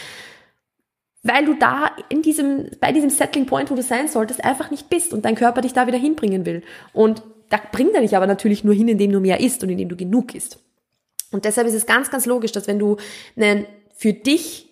weil 1.24 1.45
du 1.45 1.53
da 1.53 1.91
in 2.10 2.22
diesem, 2.22 2.69
bei 2.79 2.91
diesem 2.91 3.10
Settling 3.10 3.45
Point, 3.45 3.69
wo 3.69 3.75
du 3.75 3.84
sein 3.84 4.07
solltest, 4.07 4.43
einfach 4.43 4.72
nicht 4.72 4.89
bist 4.89 5.13
und 5.13 5.25
dein 5.25 5.36
Körper 5.36 5.62
dich 5.62 5.74
da 5.74 5.88
wieder 5.88 6.00
hinbringen 6.00 6.45
will. 6.45 6.63
Und 6.93 7.22
da 7.50 7.60
bringt 7.72 7.93
er 7.93 8.01
dich 8.01 8.15
aber 8.15 8.27
natürlich 8.27 8.63
nur 8.63 8.74
hin, 8.74 8.88
indem 8.88 9.12
du 9.12 9.19
mehr 9.19 9.39
isst 9.39 9.63
und 9.63 9.69
indem 9.69 9.89
du 9.89 9.95
genug 9.95 10.34
isst. 10.34 10.60
Und 11.31 11.45
deshalb 11.45 11.67
ist 11.67 11.74
es 11.74 11.86
ganz, 11.86 12.10
ganz 12.10 12.25
logisch, 12.25 12.51
dass 12.51 12.67
wenn 12.67 12.79
du 12.79 12.98
einen 13.36 13.65
für 13.95 14.13
dich 14.13 14.70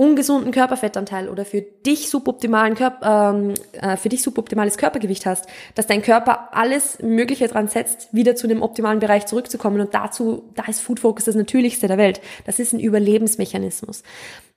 ungesunden 0.00 0.50
Körperfettanteil 0.50 1.28
oder 1.28 1.44
für 1.44 1.60
dich 1.60 2.08
suboptimalen 2.08 2.74
Körper, 2.74 3.34
ähm, 3.34 3.52
äh, 3.72 3.98
für 3.98 4.08
dich 4.08 4.22
suboptimales 4.22 4.78
Körpergewicht 4.78 5.26
hast, 5.26 5.46
dass 5.74 5.86
dein 5.86 6.00
Körper 6.00 6.48
alles 6.52 6.98
Mögliche 7.02 7.48
dran 7.48 7.68
setzt, 7.68 8.08
wieder 8.10 8.34
zu 8.34 8.46
dem 8.48 8.62
optimalen 8.62 8.98
Bereich 8.98 9.26
zurückzukommen. 9.26 9.78
Und 9.78 9.92
dazu, 9.92 10.50
da 10.54 10.64
ist 10.64 10.80
Food 10.80 11.00
Focus 11.00 11.26
das 11.26 11.34
Natürlichste 11.34 11.86
der 11.86 11.98
Welt. 11.98 12.22
Das 12.46 12.58
ist 12.58 12.72
ein 12.72 12.80
Überlebensmechanismus. 12.80 14.02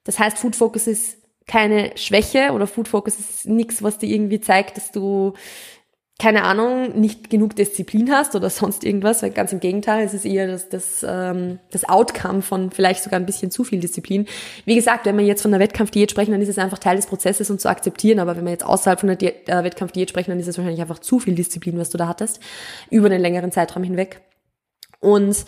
Das 0.05 0.17
heißt, 0.17 0.37
Food 0.37 0.55
Focus 0.55 0.87
ist 0.87 1.17
keine 1.45 1.91
Schwäche 1.97 2.53
oder 2.53 2.65
Food 2.65 2.87
Focus 2.87 3.19
ist 3.19 3.45
nichts, 3.45 3.83
was 3.83 3.97
dir 3.97 4.07
irgendwie 4.07 4.39
zeigt, 4.39 4.77
dass 4.77 4.91
du 4.91 5.33
keine 6.19 6.43
Ahnung, 6.43 6.99
nicht 6.99 7.29
genug 7.29 7.55
Disziplin 7.55 8.11
hast 8.11 8.35
oder 8.35 8.49
sonst 8.49 8.83
irgendwas, 8.83 9.23
weil 9.23 9.31
ganz 9.31 9.51
im 9.51 9.59
Gegenteil, 9.59 10.05
es 10.05 10.13
ist 10.13 10.25
eher 10.25 10.47
das, 10.47 10.69
das, 10.69 11.05
ähm, 11.07 11.59
das 11.71 11.89
Outcome 11.89 12.41
von 12.41 12.71
vielleicht 12.71 13.03
sogar 13.03 13.19
ein 13.19 13.25
bisschen 13.25 13.49
zu 13.49 13.63
viel 13.63 13.79
Disziplin. 13.79 14.27
Wie 14.65 14.75
gesagt, 14.75 15.05
wenn 15.05 15.17
wir 15.17 15.25
jetzt 15.25 15.41
von 15.41 15.51
einer 15.53 15.61
Wettkampfdiät 15.61 16.11
sprechen, 16.11 16.31
dann 16.31 16.41
ist 16.41 16.49
es 16.49 16.59
einfach 16.59 16.77
Teil 16.77 16.97
des 16.97 17.07
Prozesses 17.07 17.49
und 17.49 17.59
zu 17.59 17.67
akzeptieren, 17.67 18.19
aber 18.19 18.37
wenn 18.37 18.45
wir 18.45 18.51
jetzt 18.51 18.65
außerhalb 18.65 18.99
von 18.99 19.09
einer 19.09 19.21
äh, 19.21 19.63
Wettkampfdiät 19.63 20.09
sprechen, 20.09 20.29
dann 20.29 20.39
ist 20.39 20.47
es 20.47 20.57
wahrscheinlich 20.57 20.81
einfach 20.81 20.99
zu 20.99 21.19
viel 21.19 21.33
Disziplin, 21.33 21.79
was 21.79 21.89
du 21.89 21.97
da 21.97 22.07
hattest, 22.07 22.39
über 22.91 23.07
einen 23.07 23.21
längeren 23.21 23.51
Zeitraum 23.51 23.83
hinweg. 23.83 24.21
Und 24.99 25.45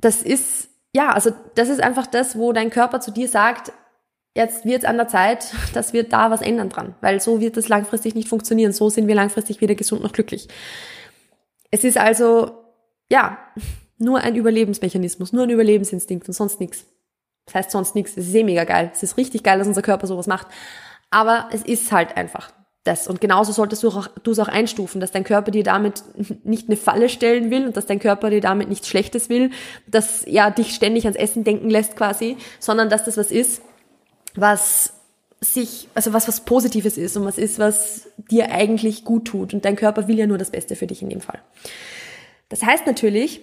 das 0.00 0.22
ist, 0.22 0.68
ja, 0.94 1.10
also 1.10 1.30
das 1.54 1.68
ist 1.68 1.82
einfach 1.82 2.06
das, 2.06 2.36
wo 2.36 2.52
dein 2.52 2.70
Körper 2.70 3.00
zu 3.00 3.10
dir 3.10 3.28
sagt, 3.28 3.72
jetzt 4.36 4.64
wird 4.64 4.82
es 4.82 4.88
an 4.88 4.96
der 4.96 5.08
Zeit, 5.08 5.52
dass 5.74 5.92
wir 5.92 6.04
da 6.04 6.30
was 6.30 6.42
ändern 6.42 6.68
dran, 6.68 6.94
weil 7.00 7.20
so 7.20 7.40
wird 7.40 7.56
es 7.56 7.68
langfristig 7.68 8.14
nicht 8.14 8.28
funktionieren. 8.28 8.72
So 8.72 8.90
sind 8.90 9.08
wir 9.08 9.14
langfristig 9.14 9.60
weder 9.60 9.74
gesund 9.74 10.02
noch 10.02 10.12
glücklich. 10.12 10.48
Es 11.70 11.82
ist 11.82 11.98
also, 11.98 12.52
ja, 13.10 13.38
nur 13.98 14.20
ein 14.20 14.36
Überlebensmechanismus, 14.36 15.32
nur 15.32 15.44
ein 15.44 15.50
Überlebensinstinkt 15.50 16.28
und 16.28 16.34
sonst 16.34 16.60
nichts. 16.60 16.84
Das 17.46 17.54
heißt 17.54 17.70
sonst 17.70 17.94
nichts. 17.94 18.16
Es 18.16 18.28
ist 18.28 18.34
eh 18.34 18.44
mega 18.44 18.64
geil. 18.64 18.90
Es 18.92 19.02
ist 19.02 19.16
richtig 19.16 19.42
geil, 19.42 19.58
dass 19.58 19.68
unser 19.68 19.82
Körper 19.82 20.06
sowas 20.06 20.26
macht. 20.26 20.48
Aber 21.10 21.48
es 21.52 21.62
ist 21.62 21.90
halt 21.92 22.16
einfach. 22.16 22.52
das. 22.82 23.08
Und 23.08 23.20
genauso 23.20 23.52
solltest 23.52 23.82
du, 23.82 23.88
es 24.30 24.38
auch 24.38 24.48
einstufen, 24.48 25.00
dass 25.00 25.12
dein 25.12 25.24
Körper 25.24 25.50
dir 25.50 25.64
damit 25.64 26.02
nicht 26.44 26.68
eine 26.68 26.76
Falle 26.76 27.08
stellen 27.08 27.50
will 27.50 27.66
und 27.66 27.76
dass 27.76 27.86
dein 27.86 28.00
Körper 28.00 28.30
dir 28.30 28.40
damit 28.40 28.68
nichts 28.68 28.88
Schlechtes 28.88 29.28
will, 29.28 29.50
dass 29.86 30.24
ja 30.26 30.50
dich 30.50 30.74
ständig 30.74 31.04
ans 31.04 31.16
Essen 31.16 31.44
denken 31.44 31.70
lässt 31.70 31.96
quasi, 31.96 32.36
sondern 32.58 32.90
dass 32.90 33.04
das 33.04 33.16
was 33.16 33.30
ist, 33.30 33.62
was 34.36 34.92
sich, 35.40 35.88
also 35.94 36.12
was 36.12 36.28
was 36.28 36.40
Positives 36.40 36.96
ist 36.96 37.16
und 37.16 37.24
was 37.24 37.38
ist, 37.38 37.58
was 37.58 38.08
dir 38.30 38.50
eigentlich 38.50 39.04
gut 39.04 39.26
tut. 39.26 39.54
Und 39.54 39.64
dein 39.64 39.76
Körper 39.76 40.08
will 40.08 40.18
ja 40.18 40.26
nur 40.26 40.38
das 40.38 40.50
Beste 40.50 40.76
für 40.76 40.86
dich 40.86 41.02
in 41.02 41.10
dem 41.10 41.20
Fall. 41.20 41.40
Das 42.48 42.62
heißt 42.62 42.86
natürlich, 42.86 43.40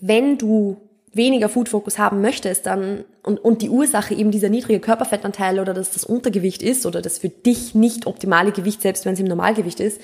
wenn 0.00 0.38
du 0.38 0.80
weniger 1.12 1.48
Food-Fokus 1.48 1.98
haben 1.98 2.20
möchtest, 2.20 2.66
dann 2.66 3.04
und, 3.22 3.38
und 3.38 3.62
die 3.62 3.68
Ursache 3.68 4.14
eben 4.14 4.30
dieser 4.30 4.48
niedrige 4.48 4.80
Körperfettanteil 4.80 5.60
oder 5.60 5.74
dass 5.74 5.90
das 5.90 6.04
Untergewicht 6.04 6.62
ist 6.62 6.86
oder 6.86 7.02
das 7.02 7.18
für 7.18 7.28
dich 7.28 7.74
nicht 7.74 8.06
optimale 8.06 8.52
Gewicht, 8.52 8.82
selbst 8.82 9.04
wenn 9.04 9.14
es 9.14 9.20
im 9.20 9.26
Normalgewicht 9.26 9.80
ist, 9.80 10.00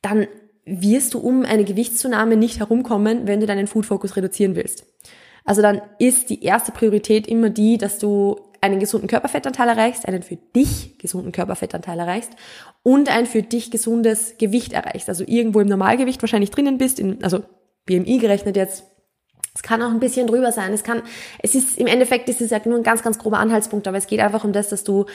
dann 0.00 0.28
wirst 0.64 1.14
du 1.14 1.18
um 1.18 1.44
eine 1.44 1.64
Gewichtszunahme 1.64 2.36
nicht 2.36 2.60
herumkommen, 2.60 3.26
wenn 3.26 3.40
du 3.40 3.46
deinen 3.46 3.66
Food-Fokus 3.66 4.16
reduzieren 4.16 4.54
willst. 4.54 4.84
Also 5.48 5.62
dann 5.62 5.80
ist 5.98 6.28
die 6.28 6.44
erste 6.44 6.72
Priorität 6.72 7.26
immer 7.26 7.48
die, 7.48 7.78
dass 7.78 7.98
du 7.98 8.36
einen 8.60 8.80
gesunden 8.80 9.08
Körperfettanteil 9.08 9.66
erreichst, 9.66 10.06
einen 10.06 10.22
für 10.22 10.36
dich 10.36 10.98
gesunden 10.98 11.32
Körperfettanteil 11.32 11.98
erreichst 11.98 12.32
und 12.82 13.08
ein 13.08 13.24
für 13.24 13.42
dich 13.42 13.70
gesundes 13.70 14.36
Gewicht 14.36 14.74
erreichst. 14.74 15.08
Also 15.08 15.24
irgendwo 15.26 15.60
im 15.60 15.68
Normalgewicht 15.68 16.20
wahrscheinlich 16.22 16.50
drinnen 16.50 16.76
bist, 16.76 17.00
in, 17.00 17.24
also 17.24 17.44
BMI 17.86 18.18
gerechnet 18.18 18.56
jetzt 18.56 18.84
es 19.54 19.62
kann 19.62 19.80
auch 19.82 19.90
ein 19.90 20.00
bisschen 20.00 20.26
drüber 20.26 20.52
sein. 20.52 20.74
Es 20.74 20.84
kann, 20.84 21.02
es 21.38 21.54
ist, 21.54 21.78
im 21.78 21.86
Endeffekt 21.86 22.28
ist 22.28 22.42
es 22.42 22.50
ja 22.50 22.60
nur 22.66 22.76
ein 22.76 22.84
ganz, 22.84 23.02
ganz 23.02 23.18
grober 23.18 23.38
Anhaltspunkt, 23.38 23.88
aber 23.88 23.96
es 23.96 24.06
geht 24.06 24.20
einfach 24.20 24.44
um 24.44 24.52
das, 24.52 24.68
dass 24.68 24.84
du 24.84 25.06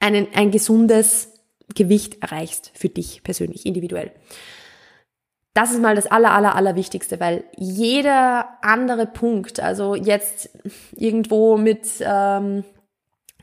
einen, 0.00 0.26
ein 0.34 0.50
gesundes 0.50 1.32
Gewicht 1.76 2.22
erreichst 2.22 2.72
für 2.74 2.88
dich 2.88 3.22
persönlich, 3.22 3.64
individuell. 3.64 4.10
Das 5.54 5.72
ist 5.72 5.80
mal 5.80 5.94
das 5.94 6.06
aller, 6.06 6.32
aller, 6.32 6.54
aller 6.54 6.76
Wichtigste, 6.76 7.18
weil 7.20 7.44
jeder 7.56 8.48
andere 8.62 9.06
Punkt, 9.06 9.60
also 9.60 9.94
jetzt 9.94 10.50
irgendwo 10.92 11.56
mit, 11.56 11.88
ähm, 12.00 12.64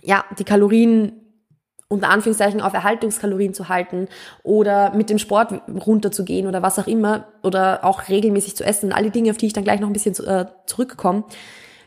ja, 0.02 0.24
die 0.38 0.44
Kalorien 0.46 1.26
unter 1.88 2.10
Anführungszeichen 2.10 2.62
auf 2.62 2.74
Erhaltungskalorien 2.74 3.54
zu 3.54 3.70
halten 3.70 4.08
oder 4.44 4.94
mit 4.96 5.10
dem 5.10 5.20
Sport 5.20 5.62
runterzugehen 5.86 6.48
oder 6.48 6.62
was 6.62 6.80
auch 6.80 6.88
immer 6.88 7.28
oder 7.44 7.84
auch 7.84 8.10
regelmäßig 8.10 8.56
zu 8.56 8.64
essen, 8.64 8.92
alle 8.92 9.12
Dinge, 9.12 9.32
auf 9.32 9.38
die 9.38 9.48
ich 9.48 9.54
dann 9.54 9.64
gleich 9.64 9.80
noch 9.80 9.90
ein 9.90 9.94
bisschen 9.94 10.16
äh, 10.26 10.46
zurückkomme, 10.66 11.26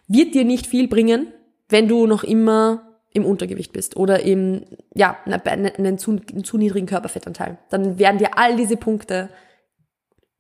wird 0.06 0.34
dir 0.34 0.44
nicht 0.44 0.66
viel 0.66 0.88
bringen, 0.88 1.32
wenn 1.68 1.88
du 1.88 2.06
noch 2.06 2.22
immer 2.22 2.88
im 3.12 3.24
Untergewicht 3.24 3.72
bist 3.72 3.96
oder 3.96 4.20
im, 4.20 4.64
ja, 4.94 5.16
einen 5.24 5.98
zu, 5.98 6.10
einen 6.10 6.44
zu 6.44 6.58
niedrigen 6.58 6.86
Körperfettanteil. 6.86 7.58
Dann 7.70 7.98
werden 7.98 8.18
dir 8.18 8.38
all 8.38 8.56
diese 8.56 8.76
Punkte 8.76 9.30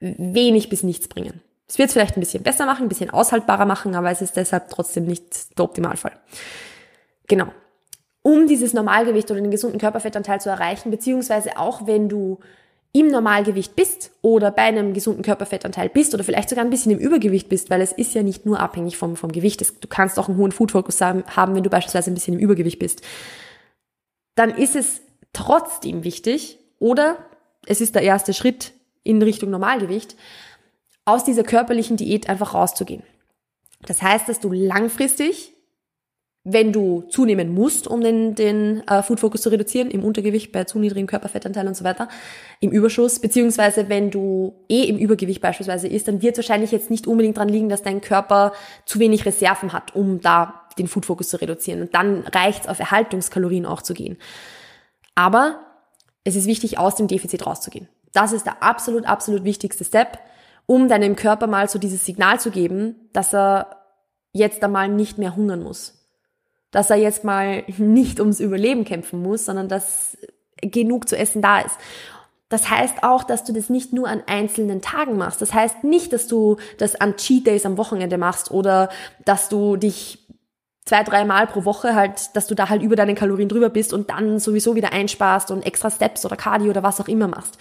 wenig 0.00 0.68
bis 0.68 0.82
nichts 0.82 1.08
bringen. 1.08 1.40
Es 1.66 1.78
wird 1.78 1.88
es 1.88 1.92
vielleicht 1.92 2.16
ein 2.16 2.20
bisschen 2.20 2.42
besser 2.42 2.66
machen, 2.66 2.86
ein 2.86 2.88
bisschen 2.88 3.10
aushaltbarer 3.10 3.66
machen, 3.66 3.94
aber 3.94 4.10
es 4.10 4.22
ist 4.22 4.36
deshalb 4.36 4.70
trotzdem 4.70 5.04
nicht 5.04 5.58
der 5.58 5.64
Optimalfall. 5.64 6.12
Genau 7.26 7.48
um 8.28 8.46
dieses 8.46 8.74
Normalgewicht 8.74 9.30
oder 9.30 9.40
den 9.40 9.50
gesunden 9.50 9.80
Körperfettanteil 9.80 10.40
zu 10.40 10.50
erreichen, 10.50 10.90
beziehungsweise 10.90 11.56
auch 11.56 11.86
wenn 11.86 12.08
du 12.08 12.38
im 12.92 13.08
Normalgewicht 13.08 13.76
bist 13.76 14.10
oder 14.22 14.50
bei 14.50 14.62
einem 14.62 14.92
gesunden 14.92 15.22
Körperfettanteil 15.22 15.88
bist 15.88 16.14
oder 16.14 16.24
vielleicht 16.24 16.48
sogar 16.48 16.64
ein 16.64 16.70
bisschen 16.70 16.92
im 16.92 16.98
Übergewicht 16.98 17.48
bist, 17.48 17.70
weil 17.70 17.80
es 17.80 17.92
ist 17.92 18.14
ja 18.14 18.22
nicht 18.22 18.44
nur 18.44 18.60
abhängig 18.60 18.96
vom, 18.96 19.16
vom 19.16 19.32
Gewicht. 19.32 19.60
Du 19.60 19.88
kannst 19.88 20.18
auch 20.18 20.28
einen 20.28 20.38
hohen 20.38 20.52
Food-Fokus 20.52 21.00
haben, 21.00 21.24
wenn 21.54 21.62
du 21.62 21.70
beispielsweise 21.70 22.10
ein 22.10 22.14
bisschen 22.14 22.34
im 22.34 22.40
Übergewicht 22.40 22.78
bist. 22.78 23.02
Dann 24.34 24.50
ist 24.50 24.74
es 24.74 25.00
trotzdem 25.32 26.04
wichtig 26.04 26.58
oder 26.78 27.16
es 27.66 27.80
ist 27.80 27.94
der 27.94 28.02
erste 28.02 28.32
Schritt 28.32 28.72
in 29.02 29.22
Richtung 29.22 29.50
Normalgewicht, 29.50 30.16
aus 31.04 31.24
dieser 31.24 31.42
körperlichen 31.42 31.96
Diät 31.96 32.28
einfach 32.28 32.54
rauszugehen. 32.54 33.02
Das 33.86 34.02
heißt, 34.02 34.28
dass 34.28 34.40
du 34.40 34.52
langfristig 34.52 35.54
wenn 36.50 36.72
du 36.72 37.02
zunehmen 37.02 37.52
musst, 37.52 37.86
um 37.86 38.00
den, 38.00 38.34
den 38.34 38.86
äh, 38.86 39.02
Food 39.02 39.20
Focus 39.20 39.42
zu 39.42 39.50
reduzieren, 39.50 39.90
im 39.90 40.04
Untergewicht, 40.04 40.50
bei 40.50 40.64
zu 40.64 40.78
niedrigem 40.78 41.06
Körperfettanteil 41.06 41.66
und 41.66 41.76
so 41.76 41.84
weiter, 41.84 42.08
im 42.60 42.70
Überschuss, 42.70 43.18
beziehungsweise 43.18 43.88
wenn 43.88 44.10
du 44.10 44.54
eh 44.68 44.84
im 44.84 44.96
Übergewicht 44.96 45.42
beispielsweise 45.42 45.88
ist, 45.88 46.08
dann 46.08 46.22
wird 46.22 46.38
es 46.38 46.38
wahrscheinlich 46.38 46.72
jetzt 46.72 46.90
nicht 46.90 47.06
unbedingt 47.06 47.36
dran 47.36 47.48
liegen, 47.48 47.68
dass 47.68 47.82
dein 47.82 48.00
Körper 48.00 48.52
zu 48.86 48.98
wenig 48.98 49.26
Reserven 49.26 49.72
hat, 49.72 49.94
um 49.94 50.20
da 50.20 50.68
den 50.78 50.86
Food 50.86 51.06
Focus 51.06 51.28
zu 51.28 51.40
reduzieren. 51.40 51.82
Und 51.82 51.94
dann 51.94 52.22
reicht 52.22 52.62
es 52.62 52.68
auf 52.68 52.78
Erhaltungskalorien 52.78 53.66
auch 53.66 53.82
zu 53.82 53.92
gehen. 53.92 54.16
Aber 55.14 55.60
es 56.24 56.36
ist 56.36 56.46
wichtig, 56.46 56.78
aus 56.78 56.94
dem 56.94 57.08
Defizit 57.08 57.46
rauszugehen. 57.46 57.88
Das 58.12 58.32
ist 58.32 58.46
der 58.46 58.62
absolut, 58.62 59.06
absolut 59.06 59.44
wichtigste 59.44 59.84
Step, 59.84 60.18
um 60.66 60.88
deinem 60.88 61.16
Körper 61.16 61.46
mal 61.46 61.68
so 61.68 61.78
dieses 61.78 62.04
Signal 62.04 62.40
zu 62.40 62.50
geben, 62.50 62.96
dass 63.12 63.34
er 63.34 63.76
jetzt 64.32 64.62
einmal 64.62 64.88
nicht 64.88 65.18
mehr 65.18 65.36
hungern 65.36 65.62
muss 65.62 65.98
dass 66.70 66.90
er 66.90 66.96
jetzt 66.96 67.24
mal 67.24 67.64
nicht 67.78 68.20
ums 68.20 68.40
Überleben 68.40 68.84
kämpfen 68.84 69.22
muss, 69.22 69.44
sondern 69.44 69.68
dass 69.68 70.16
genug 70.60 71.08
zu 71.08 71.16
essen 71.16 71.42
da 71.42 71.60
ist. 71.60 71.76
Das 72.48 72.70
heißt 72.70 73.02
auch, 73.02 73.24
dass 73.24 73.44
du 73.44 73.52
das 73.52 73.68
nicht 73.68 73.92
nur 73.92 74.08
an 74.08 74.22
einzelnen 74.26 74.80
Tagen 74.80 75.18
machst. 75.18 75.42
Das 75.42 75.52
heißt 75.52 75.84
nicht, 75.84 76.14
dass 76.14 76.26
du 76.28 76.56
das 76.78 76.98
an 76.98 77.16
Cheat 77.16 77.46
Days 77.46 77.66
am 77.66 77.76
Wochenende 77.76 78.16
machst 78.16 78.50
oder 78.50 78.88
dass 79.26 79.50
du 79.50 79.76
dich 79.76 80.26
zwei, 80.86 81.02
drei 81.02 81.26
Mal 81.26 81.46
pro 81.46 81.66
Woche 81.66 81.94
halt, 81.94 82.34
dass 82.34 82.46
du 82.46 82.54
da 82.54 82.70
halt 82.70 82.82
über 82.82 82.96
deine 82.96 83.14
Kalorien 83.14 83.50
drüber 83.50 83.68
bist 83.68 83.92
und 83.92 84.08
dann 84.08 84.38
sowieso 84.38 84.74
wieder 84.74 84.94
einsparst 84.94 85.50
und 85.50 85.66
extra 85.66 85.90
Steps 85.90 86.24
oder 86.24 86.36
Cardio 86.36 86.70
oder 86.70 86.82
was 86.82 87.00
auch 87.02 87.08
immer 87.08 87.28
machst. 87.28 87.58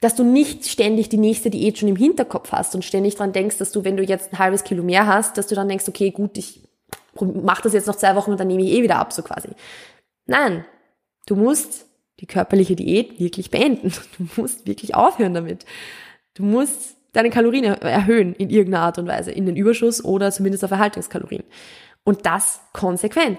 Dass 0.00 0.14
du 0.14 0.24
nicht 0.24 0.66
ständig 0.66 1.08
die 1.08 1.16
nächste 1.16 1.50
Diät 1.50 1.78
schon 1.78 1.88
im 1.88 1.96
Hinterkopf 1.96 2.52
hast 2.52 2.74
und 2.74 2.84
ständig 2.84 3.14
dran 3.14 3.32
denkst, 3.32 3.58
dass 3.58 3.72
du, 3.72 3.84
wenn 3.84 3.96
du 3.96 4.02
jetzt 4.02 4.32
ein 4.32 4.38
halbes 4.38 4.64
Kilo 4.64 4.82
mehr 4.82 5.06
hast, 5.06 5.38
dass 5.38 5.46
du 5.46 5.54
dann 5.54 5.68
denkst, 5.68 5.88
okay, 5.88 6.10
gut, 6.10 6.36
ich 6.36 6.62
mach 7.20 7.62
das 7.62 7.72
jetzt 7.72 7.86
noch 7.86 7.96
zwei 7.96 8.14
Wochen 8.14 8.32
und 8.32 8.40
dann 8.40 8.48
nehme 8.48 8.62
ich 8.62 8.72
eh 8.72 8.82
wieder 8.82 8.98
ab, 8.98 9.12
so 9.12 9.22
quasi. 9.22 9.48
Nein, 10.26 10.64
du 11.26 11.36
musst 11.36 11.86
die 12.20 12.26
körperliche 12.26 12.76
Diät 12.76 13.20
wirklich 13.20 13.50
beenden. 13.50 13.92
Du 14.18 14.40
musst 14.40 14.66
wirklich 14.66 14.94
aufhören 14.94 15.34
damit. 15.34 15.64
Du 16.34 16.42
musst 16.42 16.96
deine 17.12 17.30
Kalorien 17.30 17.64
erhöhen 17.64 18.34
in 18.34 18.50
irgendeiner 18.50 18.84
Art 18.84 18.98
und 18.98 19.06
Weise, 19.06 19.32
in 19.32 19.46
den 19.46 19.56
Überschuss 19.56 20.04
oder 20.04 20.30
zumindest 20.30 20.64
auf 20.64 20.70
Erhaltungskalorien. 20.70 21.44
Und 22.04 22.26
das 22.26 22.60
konsequent. 22.72 23.38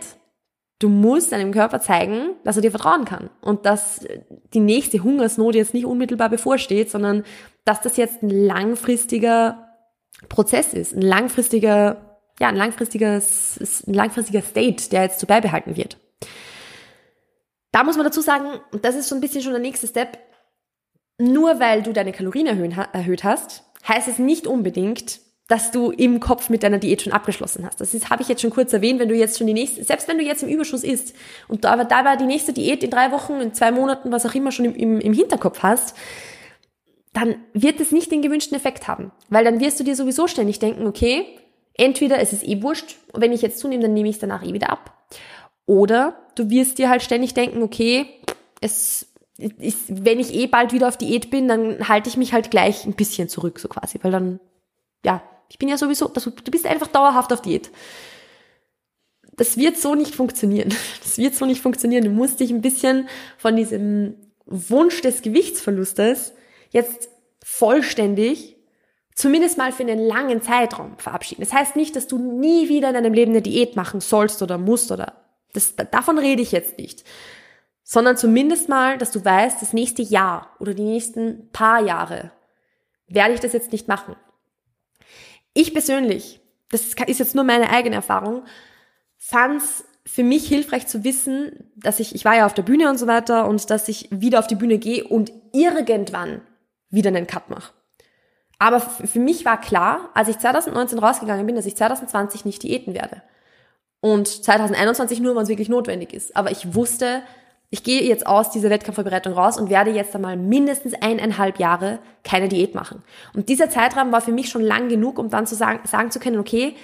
Du 0.80 0.90
musst 0.90 1.32
deinem 1.32 1.52
Körper 1.52 1.80
zeigen, 1.80 2.36
dass 2.44 2.56
er 2.56 2.62
dir 2.62 2.72
vertrauen 2.72 3.06
kann 3.06 3.30
und 3.42 3.66
dass 3.66 4.06
die 4.54 4.60
nächste 4.60 5.04
Hungersnot 5.04 5.56
jetzt 5.56 5.74
nicht 5.74 5.86
unmittelbar 5.86 6.30
bevorsteht, 6.30 6.92
sondern 6.92 7.24
dass 7.66 7.82
das 7.82 7.98
jetzt 7.98 8.22
ein 8.22 8.30
langfristiger 8.30 9.74
Prozess 10.30 10.74
ist, 10.74 10.94
ein 10.94 11.02
langfristiger 11.02 12.08
ja, 12.40 12.50
ein 12.50 12.56
langfristiges, 12.56 13.84
ein 13.88 13.94
langfristiger 13.94 14.42
State, 14.42 14.90
der 14.90 15.04
jetzt 15.04 15.20
so 15.20 15.28
beibehalten 15.28 15.76
wird. 15.76 15.98
Da 17.72 17.84
muss 17.84 17.98
man 17.98 18.06
dazu 18.06 18.22
sagen, 18.22 18.60
und 18.72 18.86
das 18.86 18.96
ist 18.96 19.10
so 19.10 19.16
ein 19.16 19.22
bisschen 19.22 19.42
schon 19.42 19.54
der 19.54 19.62
nächste 19.62 19.88
Step, 19.88 20.20
nur 21.20 21.60
weil 21.60 21.82
du 21.82 21.94
deine 21.94 22.12
Kalorien 22.12 22.48
erhöht 22.48 23.24
hast, 23.24 23.64
heißt 23.88 24.08
es 24.08 24.20
nicht 24.20 24.46
unbedingt, 24.46 25.20
dass 25.48 25.72
du 25.72 25.92
im 25.92 26.20
Kopf 26.20 26.50
mit 26.50 26.63
deiner 26.63 26.77
Diät 26.77 27.01
schon 27.01 27.13
abgeschlossen 27.13 27.66
hast. 27.66 27.80
Das 27.80 28.10
habe 28.10 28.22
ich 28.22 28.27
jetzt 28.27 28.42
schon 28.42 28.51
kurz 28.51 28.74
erwähnt, 28.74 29.00
wenn 29.00 29.10
du 29.10 29.16
jetzt 29.16 29.38
schon 29.38 29.48
die 29.48 29.54
nächste, 29.54 29.84
selbst 29.84 30.08
wenn 30.08 30.18
du 30.18 30.24
jetzt 30.24 30.44
im 30.44 30.50
Überschuss 30.50 30.84
isst 30.84 31.16
und 31.48 31.63
da, 31.63 31.84
da 31.84 32.06
war 32.06 32.18
die 32.18 32.25
nächste 32.25 32.54
Diät 32.54 32.84
in 32.84 32.89
drei 32.89 33.12
Wochen, 33.12 33.39
in 33.39 33.54
zwei 33.54 33.72
Monaten, 33.72 34.12
was 34.12 34.25
auch 34.25 34.36
immer 34.36 34.51
schon 34.51 34.66
im, 34.66 34.75
im, 34.75 35.00
im 35.00 35.13
Hinterkopf 35.13 35.63
hast, 35.63 35.96
dann 37.13 37.36
wird 37.54 37.80
es 37.80 37.92
nicht 37.92 38.12
den 38.12 38.22
gewünschten 38.22 38.58
Effekt 38.58 38.88
haben. 38.88 39.12
Weil 39.30 39.44
dann 39.44 39.60
wirst 39.60 39.80
du 39.80 39.84
dir 39.84 39.96
sowieso 39.96 40.27
ständig 40.27 40.60
denken, 40.60 40.86
okay, 40.86 41.25
Entweder 41.77 42.20
es 42.20 42.34
ist 42.34 42.44
eh 42.44 42.62
wurscht, 42.63 42.96
wenn 43.13 43.32
ich 43.32 43.44
jetzt 43.44 43.60
zunehme, 43.60 43.84
dann 43.84 43.94
nehme 43.94 44.10
ich 44.10 44.16
es 44.16 44.20
danach 44.20 44.44
eh 44.44 44.54
wieder 44.54 44.72
ab. 44.72 45.08
Oder 45.68 46.18
du 46.36 46.50
wirst 46.50 46.80
dir 46.80 46.89
halt 46.89 47.04
ständig 47.04 47.36
denken, 47.36 47.62
okay, 47.62 48.08
es 48.62 49.08
ist, 49.38 49.84
wenn 49.88 50.20
ich 50.20 50.34
eh 50.34 50.48
bald 50.48 50.74
wieder 50.74 50.88
auf 50.88 50.98
Diät 50.98 51.30
bin, 51.30 51.48
dann 51.48 51.88
halte 51.88 52.10
ich 52.10 52.18
mich 52.18 52.34
halt 52.34 52.50
gleich 52.50 52.86
ein 52.86 52.94
bisschen 52.96 53.30
zurück, 53.30 53.60
so 53.60 53.68
quasi, 53.68 54.00
weil 54.01 54.12
dann, 54.12 54.39
ja, 55.06 55.22
ich 55.50 55.58
bin 55.58 55.70
ja 55.70 55.77
sowieso, 55.77 56.08
du 56.08 56.51
bist 56.51 56.66
einfach 56.66 56.88
dauerhaft 56.88 57.32
auf 57.34 57.42
Diät. 57.42 57.72
Das 59.36 59.58
wird 59.58 59.77
so 59.77 59.96
nicht 59.96 60.16
funktionieren. 60.16 60.74
Das 61.04 61.18
wird 61.18 61.36
so 61.36 61.46
nicht 61.46 61.62
funktionieren. 61.62 62.04
Du 62.04 62.12
musst 62.12 62.39
dich 62.39 62.51
ein 62.51 62.62
bisschen 62.62 63.08
von 63.38 63.56
diesem 63.56 64.16
Wunsch 64.46 65.01
des 65.01 65.22
Gewichtsverlustes 65.22 66.34
jetzt 66.70 67.10
vollständig 67.44 68.58
zumindest 69.18 69.58
mal 69.58 69.72
für 69.72 69.84
einen 69.84 70.00
langen 70.00 70.42
Zeitraum 70.42 70.98
verabschieden. 71.00 71.42
Das 71.42 71.51
heißt 71.51 71.75
nicht, 71.75 71.96
dass 71.96 72.08
du 72.08 72.18
nie 72.20 72.70
wieder 72.70 72.89
in 72.89 72.94
deinem 72.94 73.13
Leben 73.13 73.32
eine 73.32 73.42
Diät 73.42 73.75
machen 73.75 74.00
sollst 74.00 74.42
oder 74.44 74.58
musst 74.58 74.92
oder 74.92 75.13
das, 75.54 75.75
davon 75.75 76.20
rede 76.20 76.42
ich 76.42 76.51
jetzt 76.51 76.77
nicht. 76.77 77.04
Sondern 77.84 78.16
zumindest 78.16 78.70
mal, 78.70 78.98
dass 78.98 79.12
du 79.12 79.24
weißt, 79.24 79.62
das 79.62 79.74
nächste 79.74 80.04
Jahr 80.04 80.56
oder 80.60 80.74
die 80.74 80.84
nächsten 80.84 81.50
paar 81.51 81.82
Jahre 81.84 82.32
werde 83.08 83.34
ich 83.34 83.39
das 83.39 83.54
jetzt 83.54 83.72
nicht 83.72 83.88
machen. 83.88 84.16
Ich 85.58 85.74
persönlich, 85.74 86.40
das 86.70 86.82
ist 87.08 87.20
jetzt 87.20 87.34
nur 87.34 87.44
meine 87.44 87.72
eigene 87.72 87.96
Erfahrung, 87.96 88.44
fand 89.18 89.60
es 89.60 89.86
für 90.06 90.22
mich 90.22 90.48
hilfreich 90.48 90.86
zu 90.86 91.04
wissen, 91.04 91.72
dass 91.76 92.00
ich, 92.00 92.14
ich 92.14 92.24
war 92.26 92.36
ja 92.36 92.46
auf 92.46 92.54
der 92.54 92.62
Bühne 92.62 92.92
und 92.92 93.00
so 93.00 93.08
weiter 93.08 93.48
und 93.48 93.72
dass 93.72 93.88
ich 93.88 94.08
wieder 94.12 94.38
auf 94.38 94.46
die 94.46 94.54
Bühne 94.54 94.78
gehe 94.78 95.04
und 95.04 95.32
irgendwann 95.54 96.42
wieder 96.92 97.08
einen 97.08 97.26
Cut 97.26 97.50
mache. 97.50 97.74
Aber 98.60 98.80
für 98.80 99.20
mich 99.20 99.46
war 99.46 99.60
klar, 99.60 100.12
als 100.14 100.28
ich 100.28 100.38
2019 100.38 101.00
rausgegangen 101.00 101.48
bin, 101.48 101.56
dass 101.56 101.66
ich 101.66 101.76
2020 101.76 102.46
nicht 102.46 102.62
diäten 102.62 102.94
werde. 102.94 103.24
Und 104.00 104.28
2021 104.28 105.22
nur, 105.22 105.36
wenn 105.36 105.42
es 105.42 105.50
wirklich 105.50 105.70
notwendig 105.70 106.14
ist. 106.14 106.36
Aber 106.36 106.52
ich 106.52 106.76
wusste, 106.76 107.24
ich 107.70 107.84
gehe 107.84 108.02
jetzt 108.04 108.26
aus 108.26 108.50
dieser 108.50 108.70
Wettkampfvorbereitung 108.70 109.34
raus 109.34 109.58
und 109.58 109.70
werde 109.70 109.92
jetzt 109.92 110.16
einmal 110.16 110.38
mindestens 110.38 110.94
eineinhalb 110.94 111.60
Jahre 111.60 112.00
keine 112.24 112.48
Diät 112.48 112.76
machen. 112.76 113.04
Und 113.34 113.50
dieser 113.50 113.70
Zeitraum 113.70 114.12
war 114.12 114.22
für 114.22 114.32
mich 114.32 114.50
schon 114.50 114.62
lang 114.62 114.88
genug, 114.88 115.20
um 115.20 115.30
dann 115.30 115.46
zu 115.46 115.56
sagen, 115.56 115.82
sagen 115.86 116.12
zu 116.12 116.20
können, 116.20 116.40
okay, 116.40 116.76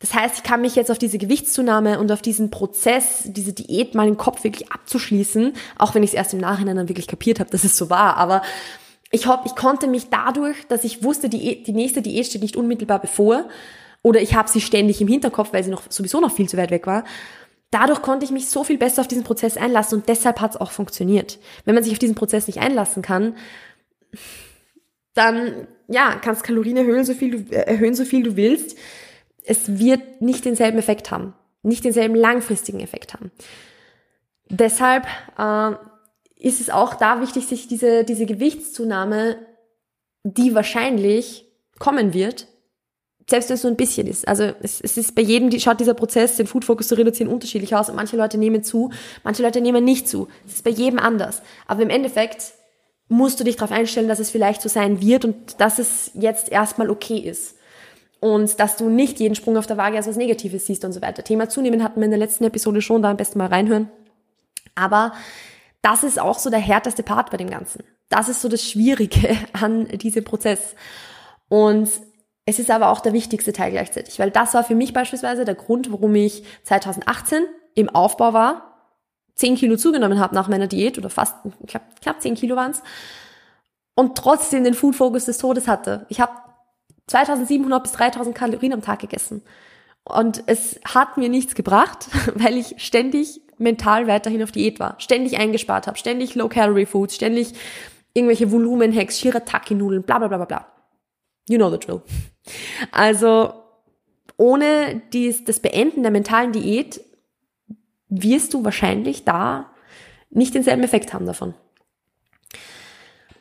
das 0.00 0.14
heißt, 0.14 0.38
ich 0.38 0.42
kann 0.42 0.60
mich 0.60 0.74
jetzt 0.74 0.90
auf 0.90 0.98
diese 0.98 1.16
Gewichtszunahme 1.16 1.98
und 1.98 2.10
auf 2.10 2.20
diesen 2.20 2.50
Prozess, 2.50 3.22
diese 3.24 3.52
Diät 3.52 3.94
mal 3.94 4.08
im 4.08 4.16
Kopf 4.16 4.42
wirklich 4.44 4.70
abzuschließen, 4.70 5.54
auch 5.78 5.94
wenn 5.94 6.02
ich 6.02 6.10
es 6.10 6.14
erst 6.14 6.34
im 6.34 6.40
Nachhinein 6.40 6.76
dann 6.76 6.88
wirklich 6.88 7.06
kapiert 7.06 7.38
habe, 7.40 7.50
dass 7.50 7.64
es 7.64 7.76
so 7.76 7.88
war. 7.88 8.16
Aber 8.16 8.42
ich, 9.12 9.26
hab, 9.26 9.46
ich 9.46 9.54
konnte 9.54 9.86
mich 9.86 10.10
dadurch, 10.10 10.56
dass 10.66 10.84
ich 10.84 11.04
wusste, 11.04 11.28
die, 11.28 11.62
die 11.62 11.72
nächste 11.72 12.02
Diät 12.02 12.26
steht 12.26 12.42
nicht 12.42 12.56
unmittelbar 12.56 12.98
bevor, 12.98 13.44
oder 14.02 14.20
ich 14.20 14.34
habe 14.34 14.48
sie 14.48 14.60
ständig 14.60 15.00
im 15.00 15.06
Hinterkopf, 15.06 15.52
weil 15.52 15.62
sie 15.62 15.70
noch 15.70 15.82
sowieso 15.88 16.20
noch 16.20 16.32
viel 16.32 16.48
zu 16.48 16.56
weit 16.56 16.72
weg 16.72 16.86
war, 16.88 17.04
dadurch 17.72 18.02
konnte 18.02 18.24
ich 18.24 18.30
mich 18.30 18.48
so 18.48 18.62
viel 18.62 18.78
besser 18.78 19.00
auf 19.00 19.08
diesen 19.08 19.24
Prozess 19.24 19.56
einlassen 19.56 19.98
und 19.98 20.08
deshalb 20.08 20.40
hat 20.40 20.52
es 20.52 20.60
auch 20.60 20.70
funktioniert. 20.70 21.40
Wenn 21.64 21.74
man 21.74 21.82
sich 21.82 21.92
auf 21.92 21.98
diesen 21.98 22.14
Prozess 22.14 22.46
nicht 22.46 22.60
einlassen 22.60 23.02
kann, 23.02 23.34
dann 25.14 25.66
ja, 25.88 26.14
kannst 26.22 26.44
Kalorien 26.44 26.76
erhöhen, 26.76 27.04
so 27.04 27.12
viel 27.14 27.42
du, 27.42 27.54
äh, 27.54 27.66
erhöhen, 27.66 27.94
so 27.94 28.04
viel 28.04 28.22
du 28.22 28.36
willst 28.36 28.78
es 29.44 29.78
wird 29.78 30.20
nicht 30.22 30.44
denselben 30.44 30.78
Effekt 30.78 31.10
haben, 31.10 31.34
nicht 31.62 31.84
denselben 31.84 32.14
langfristigen 32.14 32.80
Effekt 32.80 33.14
haben. 33.14 33.30
Deshalb 34.48 35.06
äh, 35.38 35.72
ist 36.36 36.60
es 36.60 36.70
auch 36.70 36.94
da 36.94 37.20
wichtig, 37.20 37.46
sich 37.46 37.68
diese, 37.68 38.04
diese 38.04 38.26
Gewichtszunahme, 38.26 39.38
die 40.24 40.54
wahrscheinlich 40.54 41.46
kommen 41.78 42.14
wird, 42.14 42.46
selbst 43.28 43.48
wenn 43.48 43.54
es 43.54 43.62
nur 43.62 43.72
ein 43.72 43.76
bisschen 43.76 44.06
ist. 44.06 44.26
Also 44.26 44.52
es, 44.62 44.80
es 44.80 44.96
ist 44.96 45.14
bei 45.14 45.22
jedem, 45.22 45.50
die, 45.50 45.60
schaut 45.60 45.80
dieser 45.80 45.94
Prozess, 45.94 46.36
den 46.36 46.46
Food 46.46 46.64
Focus 46.64 46.88
zu 46.88 46.96
reduzieren, 46.96 47.32
unterschiedlich 47.32 47.74
aus 47.74 47.88
und 47.88 47.96
manche 47.96 48.16
Leute 48.16 48.38
nehmen 48.38 48.62
zu, 48.62 48.90
manche 49.24 49.42
Leute 49.42 49.60
nehmen 49.60 49.84
nicht 49.84 50.08
zu. 50.08 50.28
Es 50.46 50.54
ist 50.54 50.64
bei 50.64 50.70
jedem 50.70 50.98
anders. 50.98 51.42
Aber 51.66 51.82
im 51.82 51.90
Endeffekt 51.90 52.52
musst 53.08 53.38
du 53.38 53.44
dich 53.44 53.56
darauf 53.56 53.72
einstellen, 53.72 54.08
dass 54.08 54.18
es 54.18 54.30
vielleicht 54.30 54.62
so 54.62 54.68
sein 54.68 55.00
wird 55.00 55.24
und 55.24 55.60
dass 55.60 55.78
es 55.78 56.10
jetzt 56.14 56.50
erstmal 56.50 56.90
okay 56.90 57.18
ist 57.18 57.56
und 58.20 58.60
dass 58.60 58.76
du 58.76 58.88
nicht 58.88 59.20
jeden 59.20 59.34
Sprung 59.34 59.56
auf 59.56 59.66
der 59.66 59.76
Waage 59.76 59.96
als 59.96 60.06
was 60.06 60.16
Negatives 60.16 60.66
siehst 60.66 60.84
und 60.84 60.92
so 60.92 61.02
weiter. 61.02 61.24
Thema 61.24 61.48
Zunehmen 61.48 61.82
hatten 61.82 62.00
wir 62.00 62.04
in 62.04 62.12
der 62.12 62.20
letzten 62.20 62.44
Episode 62.44 62.80
schon, 62.80 63.02
da 63.02 63.10
am 63.10 63.16
besten 63.16 63.38
mal 63.38 63.48
reinhören. 63.48 63.90
Aber 64.74 65.12
das 65.82 66.04
ist 66.04 66.20
auch 66.20 66.38
so 66.38 66.48
der 66.48 66.60
härteste 66.60 67.02
Part 67.02 67.30
bei 67.30 67.36
dem 67.36 67.50
Ganzen. 67.50 67.82
Das 68.08 68.28
ist 68.28 68.40
so 68.40 68.48
das 68.48 68.62
Schwierige 68.62 69.36
an 69.52 69.88
diesem 69.88 70.24
Prozess. 70.24 70.76
Und 71.48 71.88
es 72.44 72.58
ist 72.58 72.70
aber 72.70 72.90
auch 72.90 73.00
der 73.00 73.12
wichtigste 73.12 73.52
Teil 73.52 73.70
gleichzeitig, 73.70 74.18
weil 74.18 74.30
das 74.30 74.54
war 74.54 74.64
für 74.64 74.74
mich 74.74 74.92
beispielsweise 74.92 75.44
der 75.44 75.54
Grund, 75.54 75.92
warum 75.92 76.14
ich 76.14 76.44
2018 76.64 77.44
im 77.74 77.88
Aufbau 77.88 78.32
war, 78.32 78.72
10 79.36 79.56
Kilo 79.56 79.76
zugenommen 79.76 80.20
habe 80.20 80.34
nach 80.34 80.48
meiner 80.48 80.66
Diät 80.66 80.98
oder 80.98 81.08
fast, 81.08 81.36
ich 81.60 81.66
glaube, 81.68 81.86
knapp 82.00 82.20
10 82.20 82.34
Kilo 82.34 82.56
waren's 82.56 82.82
und 83.94 84.16
trotzdem 84.16 84.64
den 84.64 84.74
Food 84.74 84.96
Focus 84.96 85.26
des 85.26 85.38
Todes 85.38 85.68
hatte. 85.68 86.06
Ich 86.08 86.20
habe 86.20 86.32
2700 87.06 87.82
bis 87.82 87.92
3000 87.92 88.34
Kalorien 88.34 88.72
am 88.72 88.82
Tag 88.82 89.00
gegessen. 89.00 89.42
Und 90.04 90.42
es 90.46 90.80
hat 90.84 91.16
mir 91.16 91.28
nichts 91.28 91.54
gebracht, 91.54 92.08
weil 92.34 92.56
ich 92.56 92.74
ständig 92.78 93.40
mental 93.58 94.08
weiterhin 94.08 94.42
auf 94.42 94.50
Diät 94.50 94.80
war, 94.80 94.96
ständig 94.98 95.38
eingespart 95.38 95.86
habe, 95.86 95.98
ständig 95.98 96.34
Low-Calorie-Foods, 96.34 97.14
ständig 97.14 97.52
irgendwelche 98.12 98.50
Volumen-Hacks, 98.50 99.20
Shirataki-Nudeln, 99.20 100.02
bla 100.02 100.18
bla 100.18 100.28
bla 100.28 100.38
bla 100.38 100.46
bla. 100.46 100.66
You 101.48 101.56
know 101.56 101.70
the 101.70 101.78
drill. 101.78 102.02
Also 102.90 103.54
ohne 104.36 105.02
dies, 105.12 105.44
das 105.44 105.60
Beenden 105.60 106.02
der 106.02 106.12
mentalen 106.12 106.52
Diät 106.52 107.00
wirst 108.08 108.54
du 108.54 108.64
wahrscheinlich 108.64 109.24
da 109.24 109.70
nicht 110.30 110.54
denselben 110.54 110.82
Effekt 110.82 111.12
haben 111.12 111.26
davon. 111.26 111.54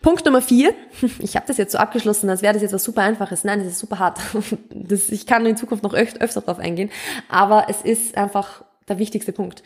Punkt 0.01 0.25
Nummer 0.25 0.41
vier. 0.41 0.73
Ich 1.19 1.35
habe 1.35 1.45
das 1.47 1.57
jetzt 1.57 1.71
so 1.71 1.77
abgeschlossen, 1.77 2.29
als 2.29 2.41
wäre 2.41 2.53
das 2.53 2.61
jetzt 2.61 2.73
was 2.73 2.83
super 2.83 3.01
Einfaches. 3.01 3.43
Nein, 3.43 3.59
das 3.59 3.69
ist 3.69 3.79
super 3.79 3.99
hart. 3.99 4.19
Das, 4.69 5.09
ich 5.09 5.25
kann 5.25 5.45
in 5.45 5.57
Zukunft 5.57 5.83
noch 5.83 5.93
öfter, 5.93 6.21
öfter 6.21 6.41
drauf 6.41 6.59
eingehen. 6.59 6.89
Aber 7.29 7.67
es 7.69 7.81
ist 7.81 8.17
einfach 8.17 8.63
der 8.87 8.99
wichtigste 8.99 9.31
Punkt. 9.31 9.63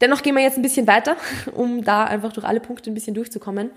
Dennoch 0.00 0.22
gehen 0.22 0.34
wir 0.34 0.42
jetzt 0.42 0.58
ein 0.58 0.62
bisschen 0.62 0.86
weiter, 0.86 1.16
um 1.54 1.82
da 1.82 2.04
einfach 2.04 2.32
durch 2.32 2.46
alle 2.46 2.60
Punkte 2.60 2.90
ein 2.90 2.94
bisschen 2.94 3.14
durchzukommen. 3.14 3.70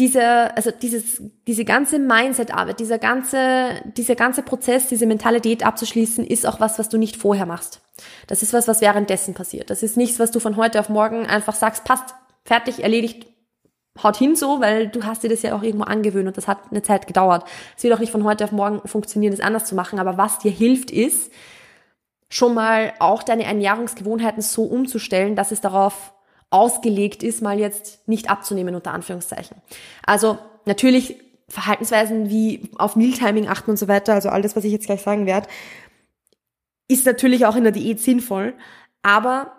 Diese, 0.00 0.56
also 0.56 0.72
dieses, 0.72 1.22
diese 1.46 1.64
ganze 1.64 2.00
Mindset-Arbeit, 2.00 2.80
dieser 2.80 2.98
ganze, 2.98 3.80
dieser 3.96 4.16
ganze 4.16 4.42
Prozess, 4.42 4.88
diese 4.88 5.06
mentale 5.06 5.40
Diät 5.40 5.64
abzuschließen, 5.64 6.26
ist 6.26 6.46
auch 6.46 6.58
was, 6.58 6.80
was 6.80 6.88
du 6.88 6.98
nicht 6.98 7.16
vorher 7.16 7.46
machst. 7.46 7.80
Das 8.26 8.42
ist 8.42 8.52
was, 8.52 8.66
was 8.66 8.80
währenddessen 8.80 9.34
passiert. 9.34 9.70
Das 9.70 9.84
ist 9.84 9.96
nichts, 9.96 10.18
was 10.18 10.32
du 10.32 10.40
von 10.40 10.56
heute 10.56 10.80
auf 10.80 10.88
morgen 10.88 11.26
einfach 11.26 11.54
sagst, 11.54 11.84
passt, 11.84 12.14
fertig, 12.44 12.82
erledigt, 12.82 13.26
haut 14.02 14.16
hin 14.16 14.34
so, 14.34 14.60
weil 14.60 14.88
du 14.88 15.04
hast 15.04 15.22
dir 15.22 15.30
das 15.30 15.42
ja 15.42 15.56
auch 15.56 15.62
irgendwo 15.62 15.84
angewöhnt 15.84 16.26
und 16.26 16.36
das 16.36 16.48
hat 16.48 16.58
eine 16.70 16.82
Zeit 16.82 17.06
gedauert. 17.06 17.44
Es 17.76 17.84
wird 17.84 17.94
auch 17.94 18.00
nicht 18.00 18.12
von 18.12 18.24
heute 18.24 18.44
auf 18.44 18.52
morgen 18.52 18.86
funktionieren, 18.88 19.32
das 19.32 19.44
anders 19.44 19.64
zu 19.64 19.74
machen, 19.74 19.98
aber 19.98 20.18
was 20.18 20.38
dir 20.38 20.50
hilft 20.50 20.90
ist, 20.90 21.32
schon 22.28 22.54
mal 22.54 22.92
auch 22.98 23.22
deine 23.22 23.44
Ernährungsgewohnheiten 23.44 24.42
so 24.42 24.64
umzustellen, 24.64 25.36
dass 25.36 25.52
es 25.52 25.60
darauf 25.60 26.13
ausgelegt 26.54 27.24
ist, 27.24 27.42
mal 27.42 27.58
jetzt 27.58 28.06
nicht 28.06 28.30
abzunehmen, 28.30 28.76
unter 28.76 28.92
Anführungszeichen. 28.92 29.56
Also 30.06 30.38
natürlich 30.66 31.16
Verhaltensweisen 31.48 32.30
wie 32.30 32.70
auf 32.78 32.94
Mealtiming 32.94 33.48
achten 33.48 33.72
und 33.72 33.76
so 33.76 33.88
weiter, 33.88 34.14
also 34.14 34.28
all 34.28 34.40
das, 34.40 34.54
was 34.54 34.64
ich 34.64 34.72
jetzt 34.72 34.86
gleich 34.86 35.02
sagen 35.02 35.26
werde, 35.26 35.48
ist 36.88 37.06
natürlich 37.06 37.44
auch 37.44 37.56
in 37.56 37.64
der 37.64 37.72
Diät 37.72 38.00
sinnvoll, 38.00 38.54
aber 39.02 39.52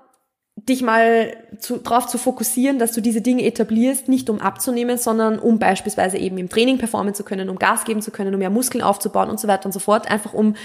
dich 0.56 0.84
mal 0.84 1.36
zu, 1.60 1.78
darauf 1.80 2.08
zu 2.08 2.18
fokussieren, 2.18 2.80
dass 2.80 2.94
du 2.94 3.02
diese 3.02 3.22
Dinge 3.22 3.44
etablierst, 3.44 4.08
nicht 4.08 4.30
um 4.30 4.40
abzunehmen, 4.40 4.98
sondern 4.98 5.38
um 5.38 5.60
beispielsweise 5.60 6.18
eben 6.18 6.38
im 6.38 6.48
Training 6.48 6.78
performen 6.78 7.14
zu 7.14 7.26
können, 7.26 7.50
um 7.50 7.60
Gas 7.60 7.84
geben 7.84 8.02
zu 8.02 8.12
können, 8.12 8.34
um 8.34 8.40
mehr 8.40 8.50
Muskeln 8.50 8.82
aufzubauen 8.82 9.30
und 9.30 9.40
so 9.40 9.50
weiter 9.50 9.66
und 9.66 9.74
so 9.74 9.80
fort, 9.80 10.10
einfach 10.10 10.34
um 10.34 10.56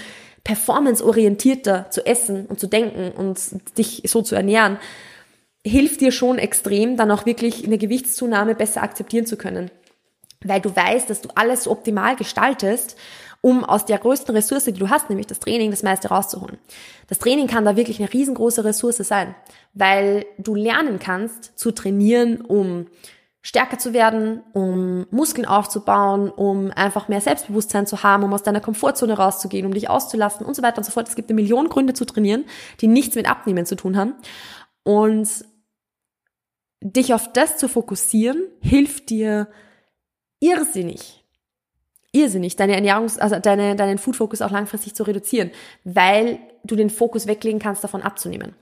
performanceorientierter 0.45 1.89
zu 1.89 2.05
essen 2.05 2.45
und 2.45 2.57
zu 2.57 2.67
denken 2.67 3.11
und 3.11 3.37
dich 3.77 4.03
so 4.05 4.21
zu 4.21 4.35
ernähren, 4.35 4.77
hilft 5.65 6.01
dir 6.01 6.11
schon 6.11 6.37
extrem, 6.37 6.97
dann 6.97 7.11
auch 7.11 7.25
wirklich 7.25 7.65
eine 7.65 7.77
Gewichtszunahme 7.77 8.55
besser 8.55 8.83
akzeptieren 8.83 9.25
zu 9.25 9.37
können. 9.37 9.71
Weil 10.43 10.61
du 10.61 10.75
weißt, 10.75 11.09
dass 11.09 11.21
du 11.21 11.29
alles 11.35 11.65
so 11.65 11.71
optimal 11.71 12.15
gestaltest 12.15 12.97
um 13.41 13.63
aus 13.63 13.85
der 13.85 13.97
größten 13.97 14.35
Ressource, 14.35 14.65
die 14.65 14.73
du 14.73 14.89
hast, 14.89 15.09
nämlich 15.09 15.27
das 15.27 15.39
Training, 15.39 15.71
das 15.71 15.81
meiste 15.81 16.09
rauszuholen. 16.09 16.59
Das 17.07 17.17
Training 17.17 17.47
kann 17.47 17.65
da 17.65 17.75
wirklich 17.75 17.99
eine 17.99 18.13
riesengroße 18.13 18.63
Ressource 18.63 18.97
sein, 18.97 19.35
weil 19.73 20.25
du 20.37 20.53
lernen 20.53 20.99
kannst 20.99 21.57
zu 21.57 21.71
trainieren, 21.71 22.41
um 22.41 22.85
stärker 23.41 23.79
zu 23.79 23.93
werden, 23.93 24.43
um 24.53 25.07
Muskeln 25.09 25.47
aufzubauen, 25.47 26.29
um 26.29 26.71
einfach 26.75 27.07
mehr 27.07 27.21
Selbstbewusstsein 27.21 27.87
zu 27.87 28.03
haben, 28.03 28.23
um 28.23 28.33
aus 28.33 28.43
deiner 28.43 28.61
Komfortzone 28.61 29.17
rauszugehen, 29.17 29.65
um 29.65 29.73
dich 29.73 29.89
auszulassen 29.89 30.45
und 30.45 30.55
so 30.55 30.61
weiter 30.61 30.77
und 30.77 30.83
so 30.83 30.91
fort. 30.91 31.07
Es 31.07 31.15
gibt 31.15 31.29
eine 31.29 31.41
Million 31.41 31.67
Gründe 31.67 31.93
zu 31.93 32.05
trainieren, 32.05 32.45
die 32.79 32.87
nichts 32.87 33.15
mit 33.15 33.27
Abnehmen 33.27 33.65
zu 33.65 33.75
tun 33.75 33.97
haben. 33.97 34.13
Und 34.83 35.27
dich 36.81 37.13
auf 37.13 37.31
das 37.31 37.57
zu 37.57 37.67
fokussieren, 37.67 38.43
hilft 38.59 39.09
dir 39.09 39.47
irrsinnig 40.39 41.21
irrsinnig, 42.11 42.55
deine 42.55 42.75
Ernährungs-, 42.75 43.19
also 43.19 43.39
deine, 43.39 43.75
deinen 43.75 43.97
Food-Fokus 43.97 44.41
auch 44.41 44.51
langfristig 44.51 44.95
zu 44.95 45.03
reduzieren, 45.03 45.51
weil 45.83 46.39
du 46.63 46.75
den 46.75 46.89
Fokus 46.89 47.27
weglegen 47.27 47.59
kannst, 47.59 47.83
davon 47.83 48.01
abzunehmen. 48.01 48.53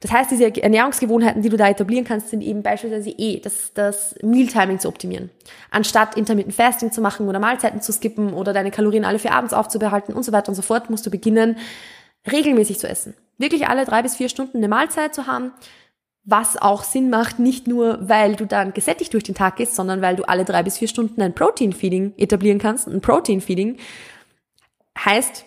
Das 0.00 0.12
heißt, 0.12 0.30
diese 0.30 0.62
Ernährungsgewohnheiten, 0.62 1.40
die 1.40 1.48
du 1.48 1.56
da 1.56 1.68
etablieren 1.68 2.04
kannst, 2.04 2.28
sind 2.28 2.42
eben 2.42 2.62
beispielsweise 2.62 3.10
eh 3.10 3.40
das, 3.40 3.72
das 3.72 4.14
Mealtiming 4.22 4.78
zu 4.78 4.88
optimieren. 4.88 5.30
Anstatt 5.70 6.16
Intermittent 6.16 6.54
Fasting 6.54 6.92
zu 6.92 7.00
machen 7.00 7.26
oder 7.26 7.38
Mahlzeiten 7.38 7.80
zu 7.80 7.92
skippen 7.92 8.34
oder 8.34 8.52
deine 8.52 8.70
Kalorien 8.70 9.04
alle 9.04 9.18
für 9.18 9.30
abends 9.30 9.54
aufzubehalten 9.54 10.12
und 10.14 10.22
so 10.22 10.32
weiter 10.32 10.50
und 10.50 10.56
so 10.56 10.62
fort, 10.62 10.90
musst 10.90 11.06
du 11.06 11.10
beginnen, 11.10 11.56
regelmäßig 12.30 12.78
zu 12.78 12.88
essen. 12.88 13.14
Wirklich 13.38 13.66
alle 13.68 13.86
drei 13.86 14.02
bis 14.02 14.16
vier 14.16 14.28
Stunden 14.28 14.58
eine 14.58 14.68
Mahlzeit 14.68 15.14
zu 15.14 15.26
haben, 15.26 15.52
was 16.24 16.56
auch 16.56 16.84
Sinn 16.84 17.10
macht, 17.10 17.38
nicht 17.38 17.66
nur, 17.66 18.08
weil 18.08 18.34
du 18.36 18.46
dann 18.46 18.72
gesättigt 18.72 19.12
durch 19.12 19.24
den 19.24 19.34
Tag 19.34 19.56
gehst, 19.56 19.74
sondern 19.74 20.00
weil 20.00 20.16
du 20.16 20.24
alle 20.24 20.44
drei 20.44 20.62
bis 20.62 20.78
vier 20.78 20.88
Stunden 20.88 21.20
ein 21.20 21.34
Protein-Feeding 21.34 22.14
etablieren 22.16 22.58
kannst. 22.58 22.88
Ein 22.88 23.02
Protein-Feeding 23.02 23.76
heißt 24.98 25.44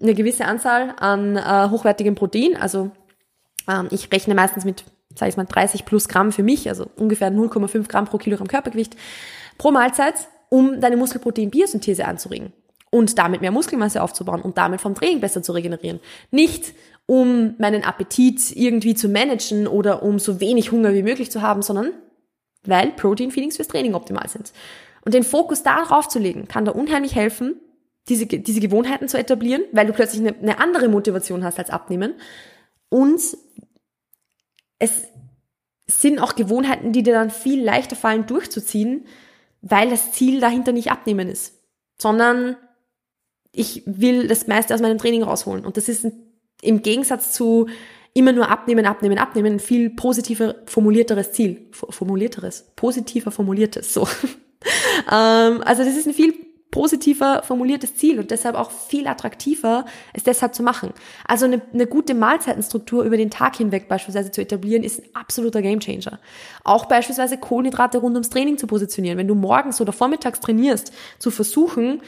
eine 0.00 0.14
gewisse 0.14 0.44
Anzahl 0.44 0.94
an 0.98 1.36
äh, 1.36 1.68
hochwertigem 1.70 2.14
Protein. 2.14 2.56
Also 2.56 2.92
ähm, 3.68 3.88
ich 3.90 4.10
rechne 4.12 4.34
meistens 4.34 4.64
mit, 4.64 4.84
sage 5.16 5.30
ich 5.30 5.36
mal, 5.36 5.46
30 5.46 5.84
plus 5.84 6.08
Gramm 6.08 6.30
für 6.30 6.42
mich, 6.44 6.68
also 6.68 6.86
ungefähr 6.96 7.32
0,5 7.32 7.88
Gramm 7.88 8.04
pro 8.04 8.18
Kilogramm 8.18 8.46
Körpergewicht 8.46 8.96
pro 9.58 9.72
Mahlzeit, 9.72 10.14
um 10.48 10.80
deine 10.80 10.96
Muskelprotein-Biosynthese 10.96 12.04
anzuregen 12.04 12.52
und 12.90 13.18
damit 13.18 13.40
mehr 13.40 13.50
Muskelmasse 13.50 14.00
aufzubauen 14.00 14.42
und 14.42 14.58
damit 14.58 14.80
vom 14.80 14.94
Training 14.94 15.18
besser 15.18 15.42
zu 15.42 15.50
regenerieren. 15.50 15.98
Nicht 16.30 16.74
um 17.06 17.54
meinen 17.58 17.84
Appetit 17.84 18.54
irgendwie 18.56 18.94
zu 18.94 19.08
managen 19.08 19.66
oder 19.66 20.02
um 20.02 20.18
so 20.18 20.40
wenig 20.40 20.72
Hunger 20.72 20.94
wie 20.94 21.02
möglich 21.02 21.30
zu 21.30 21.42
haben, 21.42 21.62
sondern 21.62 21.92
weil 22.64 22.92
Protein-Feedings 22.92 23.56
fürs 23.56 23.68
Training 23.68 23.94
optimal 23.94 24.28
sind. 24.28 24.52
Und 25.04 25.12
den 25.12 25.22
Fokus 25.22 25.62
darauf 25.62 26.08
zu 26.08 26.18
legen, 26.18 26.48
kann 26.48 26.64
da 26.64 26.72
unheimlich 26.72 27.14
helfen, 27.14 27.56
diese, 28.08 28.26
diese 28.26 28.60
Gewohnheiten 28.60 29.08
zu 29.08 29.18
etablieren, 29.18 29.62
weil 29.72 29.86
du 29.86 29.92
plötzlich 29.92 30.20
eine, 30.20 30.38
eine 30.38 30.60
andere 30.60 30.88
Motivation 30.88 31.44
hast 31.44 31.58
als 31.58 31.70
Abnehmen. 31.70 32.14
Und 32.88 33.20
es 34.78 35.08
sind 35.86 36.18
auch 36.18 36.34
Gewohnheiten, 36.34 36.92
die 36.92 37.02
dir 37.02 37.14
dann 37.14 37.30
viel 37.30 37.62
leichter 37.62 37.96
fallen 37.96 38.26
durchzuziehen, 38.26 39.06
weil 39.60 39.90
das 39.90 40.12
Ziel 40.12 40.40
dahinter 40.40 40.72
nicht 40.72 40.90
abnehmen 40.90 41.28
ist, 41.28 41.62
sondern 42.00 42.56
ich 43.52 43.82
will 43.86 44.26
das 44.26 44.46
meiste 44.46 44.74
aus 44.74 44.80
meinem 44.80 44.98
Training 44.98 45.22
rausholen. 45.22 45.64
Und 45.64 45.76
das 45.76 45.88
ist 45.88 46.06
im 46.64 46.82
Gegensatz 46.82 47.32
zu 47.32 47.66
immer 48.14 48.32
nur 48.32 48.48
abnehmen, 48.48 48.86
abnehmen, 48.86 49.18
abnehmen, 49.18 49.54
ein 49.54 49.60
viel 49.60 49.90
positiver 49.90 50.54
formulierteres 50.66 51.32
Ziel. 51.32 51.66
Formulierteres, 51.72 52.72
positiver 52.76 53.30
formuliertes, 53.30 53.92
so. 53.92 54.02
ähm, 55.12 55.62
also 55.64 55.84
das 55.84 55.96
ist 55.96 56.06
ein 56.06 56.14
viel 56.14 56.34
positiver 56.74 57.44
formuliertes 57.44 57.94
Ziel 57.94 58.18
und 58.18 58.32
deshalb 58.32 58.56
auch 58.56 58.72
viel 58.72 59.06
attraktiver, 59.06 59.84
es 60.12 60.24
deshalb 60.24 60.56
zu 60.56 60.64
machen. 60.64 60.92
Also 61.24 61.44
eine, 61.44 61.62
eine 61.72 61.86
gute 61.86 62.14
Mahlzeitenstruktur 62.14 63.04
über 63.04 63.16
den 63.16 63.30
Tag 63.30 63.54
hinweg 63.54 63.86
beispielsweise 63.86 64.32
zu 64.32 64.40
etablieren, 64.40 64.82
ist 64.82 65.00
ein 65.00 65.08
absoluter 65.14 65.62
Gamechanger. 65.62 66.18
Auch 66.64 66.86
beispielsweise 66.86 67.38
Kohlenhydrate 67.38 67.98
rund 67.98 68.14
ums 68.14 68.28
Training 68.28 68.58
zu 68.58 68.66
positionieren. 68.66 69.18
Wenn 69.18 69.28
du 69.28 69.36
morgens 69.36 69.80
oder 69.80 69.92
vormittags 69.92 70.40
trainierst, 70.40 70.92
zu 71.20 71.30
versuchen, 71.30 72.02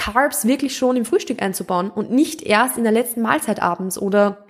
Carbs 0.00 0.46
wirklich 0.46 0.76
schon 0.78 0.96
im 0.96 1.04
Frühstück 1.04 1.42
einzubauen 1.42 1.90
und 1.90 2.10
nicht 2.10 2.40
erst 2.40 2.78
in 2.78 2.84
der 2.84 2.92
letzten 2.92 3.20
Mahlzeit 3.20 3.60
abends 3.60 3.98
oder 3.98 4.46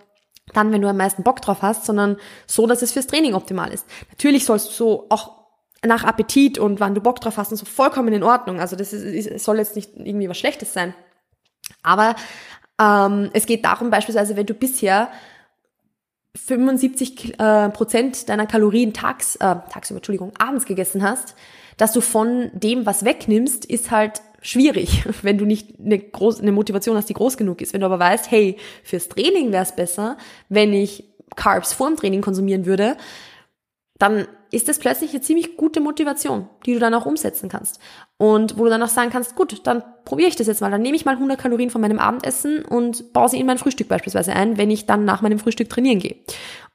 dann, 0.55 0.71
wenn 0.71 0.81
du 0.81 0.89
am 0.89 0.97
meisten 0.97 1.25
Bock 1.25 1.43
drauf 1.43 1.63
hast, 1.63 1.85
sondern 1.85 2.19
so, 2.47 2.69
dass 2.69 2.83
es 2.83 2.93
fürs 2.93 3.09
Training 3.09 3.35
optimal 3.35 3.73
ist. 3.73 3.85
Natürlich 4.11 4.45
sollst 4.45 4.69
du 4.69 4.73
so 4.73 5.07
auch 5.09 5.41
nach 5.85 6.05
Appetit 6.05 6.59
und 6.59 6.79
wann 6.79 6.95
du 6.95 7.01
Bock 7.01 7.21
drauf 7.21 7.37
hast 7.37 7.51
und 7.51 7.57
so 7.57 7.67
vollkommen 7.67 8.13
in 8.13 8.23
Ordnung. 8.23 8.61
Also 8.61 8.77
das 8.77 8.93
ist, 8.93 9.45
soll 9.45 9.59
jetzt 9.59 9.75
nicht 9.75 9.91
irgendwie 9.97 10.29
was 10.29 10.39
Schlechtes 10.39 10.73
sein. 10.73 10.95
Aber 11.83 12.15
ähm, 12.81 13.31
es 13.33 13.47
geht 13.47 13.65
darum 13.65 13.91
beispielsweise, 13.91 14.37
wenn 14.37 14.47
du 14.47 14.55
bisher 14.55 15.09
75 16.37 17.41
äh, 17.41 17.71
Prozent 17.71 18.29
deiner 18.29 18.47
Kalorien 18.47 18.93
tags, 18.93 19.35
äh, 19.37 19.57
tagsüber, 19.69 19.99
Entschuldigung, 19.99 20.33
abends 20.39 20.65
gegessen 20.65 21.03
hast, 21.03 21.35
dass 21.77 21.93
du 21.93 22.01
von 22.01 22.51
dem 22.53 22.87
was 22.87 23.05
wegnimmst, 23.05 23.65
ist 23.65 23.91
halt 23.91 24.21
schwierig, 24.41 25.05
wenn 25.23 25.39
du 25.39 25.45
nicht 25.45 25.79
eine, 25.79 25.99
groß, 25.99 26.41
eine 26.41 26.53
Motivation 26.53 26.97
hast, 26.97 27.09
die 27.09 27.15
groß 27.15 27.37
genug 27.37 27.61
ist. 27.61 27.73
Wenn 27.73 27.81
du 27.81 27.87
aber 27.87 27.99
weißt, 27.99 28.31
hey, 28.31 28.57
fürs 28.83 29.09
Training 29.09 29.53
wäre 29.53 29.65
es 29.65 29.75
besser, 29.75 30.17
wenn 30.49 30.73
ich 30.73 31.05
Carbs 31.37 31.73
vorm 31.73 31.97
Training 31.97 32.23
konsumieren 32.23 32.67
würde, 32.67 32.97
dann 33.99 34.27
ist 34.51 34.69
das 34.69 34.79
plötzlich 34.79 35.11
eine 35.13 35.21
ziemlich 35.21 35.57
gute 35.57 35.81
Motivation, 35.81 36.49
die 36.67 36.73
du 36.73 36.81
dann 36.81 36.95
auch 36.95 37.07
umsetzen 37.07 37.49
kannst. 37.49 37.79
Und 38.17 38.59
wo 38.59 38.65
du 38.65 38.71
dann 38.71 38.83
auch 38.83 38.89
sagen 38.89 39.11
kannst, 39.11 39.37
gut, 39.37 39.67
dann 39.67 39.85
probiere 40.05 40.29
ich 40.29 40.37
das 40.37 40.47
jetzt 40.47 40.61
mal. 40.61 40.71
Dann 40.71 40.83
nehme 40.83 40.97
ich 40.97 41.05
mal 41.05 41.15
100 41.15 41.39
Kalorien 41.39 41.71
von 41.71 41.81
meinem 41.81 41.99
Abendessen 41.99 42.65
und 42.65 43.13
baue 43.13 43.29
sie 43.29 43.39
in 43.39 43.47
mein 43.47 43.59
Frühstück 43.59 43.89
beispielsweise 43.89 44.33
ein, 44.33 44.57
wenn 44.57 44.71
ich 44.71 44.87
dann 44.87 45.05
nach 45.05 45.23
meinem 45.23 45.39
Frühstück 45.39 45.69
trainieren 45.69 46.01
gehe. 46.01 46.17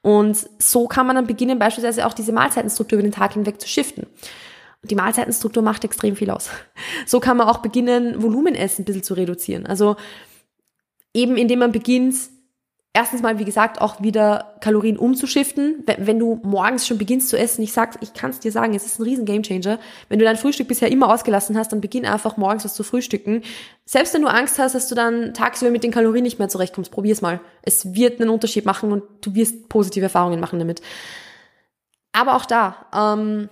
Und 0.00 0.48
so 0.58 0.86
kann 0.86 1.06
man 1.06 1.16
dann 1.16 1.26
beginnen, 1.26 1.58
beispielsweise 1.58 2.06
auch 2.06 2.14
diese 2.14 2.32
Mahlzeitenstruktur 2.32 2.98
über 2.98 3.08
den 3.08 3.12
Tag 3.12 3.34
hinweg 3.34 3.60
zu 3.60 3.68
shiften. 3.68 4.06
Und 4.82 4.90
die 4.90 4.94
Mahlzeitenstruktur 4.94 5.62
macht 5.62 5.84
extrem 5.84 6.16
viel 6.16 6.30
aus. 6.30 6.50
So 7.06 7.20
kann 7.20 7.36
man 7.36 7.48
auch 7.48 7.58
beginnen, 7.58 8.22
Volumenessen 8.22 8.82
ein 8.82 8.84
bisschen 8.84 9.02
zu 9.02 9.14
reduzieren. 9.14 9.66
Also 9.66 9.96
eben 11.14 11.36
indem 11.36 11.60
man 11.60 11.72
beginnt, 11.72 12.16
erstens 12.96 13.20
mal, 13.20 13.38
wie 13.38 13.44
gesagt, 13.44 13.80
auch 13.80 14.00
wieder 14.00 14.56
Kalorien 14.60 14.96
umzuschiften. 14.96 15.84
Wenn 15.98 16.18
du 16.18 16.40
morgens 16.42 16.86
schon 16.86 16.96
beginnst 16.96 17.28
zu 17.28 17.38
essen, 17.38 17.62
ich 17.62 17.72
sag's, 17.72 17.98
ich 18.00 18.14
kann 18.14 18.30
es 18.30 18.40
dir 18.40 18.50
sagen, 18.50 18.74
es 18.74 18.86
ist 18.86 18.98
ein 18.98 19.02
riesen 19.02 19.26
Gamechanger. 19.26 19.78
Wenn 20.08 20.18
du 20.18 20.24
dein 20.24 20.38
Frühstück 20.38 20.66
bisher 20.66 20.90
immer 20.90 21.12
ausgelassen 21.12 21.58
hast, 21.58 21.72
dann 21.72 21.82
beginn 21.82 22.06
einfach 22.06 22.38
morgens 22.38 22.64
was 22.64 22.72
zu 22.72 22.82
frühstücken. 22.82 23.42
Selbst 23.84 24.14
wenn 24.14 24.22
du 24.22 24.28
Angst 24.28 24.58
hast, 24.58 24.74
dass 24.74 24.88
du 24.88 24.94
dann 24.94 25.34
tagsüber 25.34 25.70
mit 25.70 25.84
den 25.84 25.90
Kalorien 25.90 26.22
nicht 26.22 26.38
mehr 26.38 26.48
zurechtkommst, 26.48 26.90
probier's 26.90 27.20
mal. 27.20 27.40
Es 27.60 27.94
wird 27.94 28.18
einen 28.18 28.30
Unterschied 28.30 28.64
machen 28.64 28.90
und 28.90 29.02
du 29.20 29.34
wirst 29.34 29.68
positive 29.68 30.04
Erfahrungen 30.04 30.40
machen 30.40 30.58
damit. 30.58 30.80
Aber 32.12 32.34
auch 32.34 32.46
da, 32.46 32.86
ähm, 32.94 33.50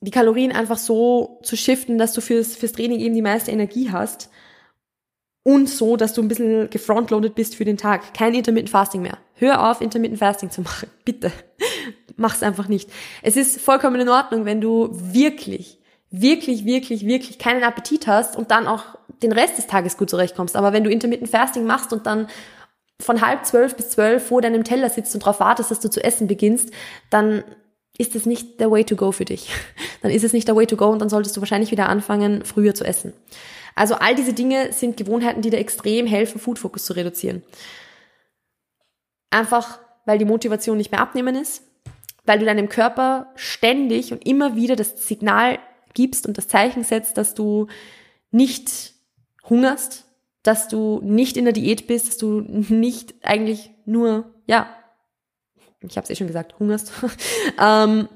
die 0.00 0.10
Kalorien 0.10 0.52
einfach 0.52 0.78
so 0.78 1.40
zu 1.42 1.56
shiften, 1.56 1.98
dass 1.98 2.12
du 2.12 2.20
fürs, 2.20 2.56
fürs 2.56 2.72
Training 2.72 3.00
eben 3.00 3.14
die 3.14 3.22
meiste 3.22 3.50
Energie 3.50 3.90
hast 3.90 4.30
und 5.42 5.68
so, 5.68 5.96
dass 5.96 6.12
du 6.12 6.22
ein 6.22 6.28
bisschen 6.28 6.70
gefrontloaded 6.70 7.34
bist 7.34 7.56
für 7.56 7.64
den 7.64 7.78
Tag. 7.78 8.14
Kein 8.14 8.34
Intermittent 8.34 8.70
Fasting 8.70 9.02
mehr. 9.02 9.18
Hör 9.34 9.70
auf, 9.70 9.80
Intermittent 9.80 10.18
Fasting 10.18 10.50
zu 10.50 10.60
machen. 10.62 10.90
Bitte. 11.04 11.32
Mach's 12.16 12.42
einfach 12.42 12.68
nicht. 12.68 12.90
Es 13.22 13.36
ist 13.36 13.60
vollkommen 13.60 14.00
in 14.00 14.08
Ordnung, 14.08 14.44
wenn 14.44 14.60
du 14.60 14.90
wirklich, 14.92 15.78
wirklich, 16.10 16.64
wirklich, 16.64 17.06
wirklich 17.06 17.38
keinen 17.38 17.64
Appetit 17.64 18.06
hast 18.06 18.36
und 18.36 18.50
dann 18.50 18.66
auch 18.66 18.84
den 19.22 19.32
Rest 19.32 19.58
des 19.58 19.66
Tages 19.66 19.96
gut 19.96 20.10
zurechtkommst. 20.10 20.54
Aber 20.54 20.72
wenn 20.72 20.84
du 20.84 20.90
Intermittent 20.90 21.30
Fasting 21.30 21.64
machst 21.64 21.92
und 21.92 22.06
dann 22.06 22.28
von 23.00 23.22
halb 23.24 23.46
zwölf 23.46 23.76
bis 23.76 23.90
zwölf 23.90 24.26
vor 24.26 24.42
deinem 24.42 24.64
Teller 24.64 24.90
sitzt 24.90 25.14
und 25.14 25.22
darauf 25.22 25.40
wartest, 25.40 25.70
dass 25.70 25.80
du 25.80 25.88
zu 25.88 26.02
essen 26.02 26.26
beginnst, 26.26 26.70
dann 27.10 27.44
ist 27.98 28.14
es 28.14 28.24
nicht 28.24 28.60
der 28.60 28.70
Way 28.70 28.84
to 28.84 28.96
go 28.96 29.12
für 29.12 29.24
dich. 29.24 29.50
Dann 30.02 30.10
ist 30.10 30.24
es 30.24 30.32
nicht 30.32 30.48
der 30.48 30.56
Way 30.56 30.66
to 30.66 30.76
go 30.76 30.86
und 30.86 31.00
dann 31.00 31.08
solltest 31.08 31.36
du 31.36 31.40
wahrscheinlich 31.40 31.72
wieder 31.72 31.88
anfangen, 31.88 32.44
früher 32.44 32.72
zu 32.74 32.84
essen. 32.84 33.12
Also 33.74 33.96
all 33.96 34.14
diese 34.14 34.32
Dinge 34.32 34.72
sind 34.72 34.96
Gewohnheiten, 34.96 35.42
die 35.42 35.50
dir 35.50 35.58
extrem 35.58 36.06
helfen, 36.06 36.40
Food 36.40 36.58
Focus 36.58 36.84
zu 36.84 36.94
reduzieren. 36.94 37.42
Einfach, 39.30 39.80
weil 40.04 40.18
die 40.18 40.24
Motivation 40.24 40.76
nicht 40.78 40.92
mehr 40.92 41.00
abnehmen 41.00 41.34
ist, 41.34 41.62
weil 42.24 42.38
du 42.38 42.44
deinem 42.44 42.68
Körper 42.68 43.32
ständig 43.34 44.12
und 44.12 44.24
immer 44.24 44.54
wieder 44.54 44.76
das 44.76 45.06
Signal 45.06 45.58
gibst 45.94 46.26
und 46.26 46.38
das 46.38 46.46
Zeichen 46.46 46.84
setzt, 46.84 47.16
dass 47.18 47.34
du 47.34 47.66
nicht 48.30 48.94
hungerst, 49.48 50.06
dass 50.42 50.68
du 50.68 51.00
nicht 51.02 51.36
in 51.36 51.44
der 51.44 51.52
Diät 51.52 51.86
bist, 51.88 52.08
dass 52.08 52.18
du 52.18 52.40
nicht 52.40 53.14
eigentlich 53.22 53.70
nur, 53.84 54.32
ja, 54.46 54.68
ich 55.80 55.96
habe 55.96 56.04
es 56.04 56.10
eh 56.10 56.16
schon 56.16 56.26
gesagt, 56.26 56.58
hungerst, 56.58 56.92
ähm, 57.60 58.08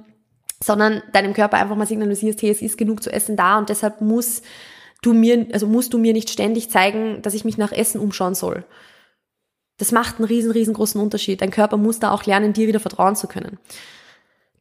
sondern 0.62 1.02
deinem 1.12 1.34
Körper 1.34 1.58
einfach 1.58 1.76
mal 1.76 1.86
signalisierst, 1.86 2.42
hey, 2.42 2.50
es 2.50 2.62
ist 2.62 2.78
genug 2.78 3.02
zu 3.02 3.12
essen 3.12 3.36
da 3.36 3.58
und 3.58 3.68
deshalb 3.68 4.00
muss 4.00 4.42
du 5.02 5.12
mir, 5.12 5.46
also 5.52 5.66
musst 5.66 5.92
du 5.92 5.98
mir 5.98 6.12
nicht 6.12 6.30
ständig 6.30 6.70
zeigen, 6.70 7.22
dass 7.22 7.34
ich 7.34 7.44
mich 7.44 7.58
nach 7.58 7.72
Essen 7.72 8.00
umschauen 8.00 8.34
soll. 8.34 8.64
Das 9.78 9.90
macht 9.90 10.18
einen 10.18 10.26
riesen, 10.26 10.52
riesengroßen 10.52 11.00
Unterschied. 11.00 11.40
Dein 11.40 11.50
Körper 11.50 11.76
muss 11.76 11.98
da 11.98 12.12
auch 12.12 12.24
lernen, 12.24 12.52
dir 12.52 12.68
wieder 12.68 12.80
vertrauen 12.80 13.16
zu 13.16 13.26
können. 13.26 13.58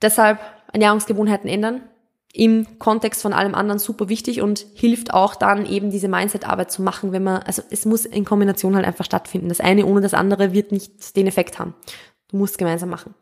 Deshalb 0.01 0.39
Ernährungsgewohnheiten 0.73 1.49
ändern. 1.49 1.81
Im 2.33 2.79
Kontext 2.79 3.21
von 3.21 3.33
allem 3.33 3.53
anderen 3.53 3.77
super 3.77 4.07
wichtig 4.07 4.41
und 4.41 4.65
hilft 4.73 5.13
auch 5.13 5.35
dann 5.35 5.65
eben 5.65 5.91
diese 5.91 6.07
Mindset-Arbeit 6.07 6.71
zu 6.71 6.81
machen, 6.81 7.11
wenn 7.11 7.23
man, 7.23 7.41
also 7.43 7.61
es 7.69 7.85
muss 7.85 8.05
in 8.05 8.23
Kombination 8.23 8.73
halt 8.73 8.85
einfach 8.85 9.03
stattfinden. 9.03 9.49
Das 9.49 9.59
eine 9.59 9.85
ohne 9.85 9.99
das 9.99 10.13
andere 10.13 10.53
wird 10.53 10.71
nicht 10.71 11.15
den 11.17 11.27
Effekt 11.27 11.59
haben. 11.59 11.75
Du 12.31 12.37
musst 12.37 12.57
gemeinsam 12.57 12.89
machen. 12.89 13.13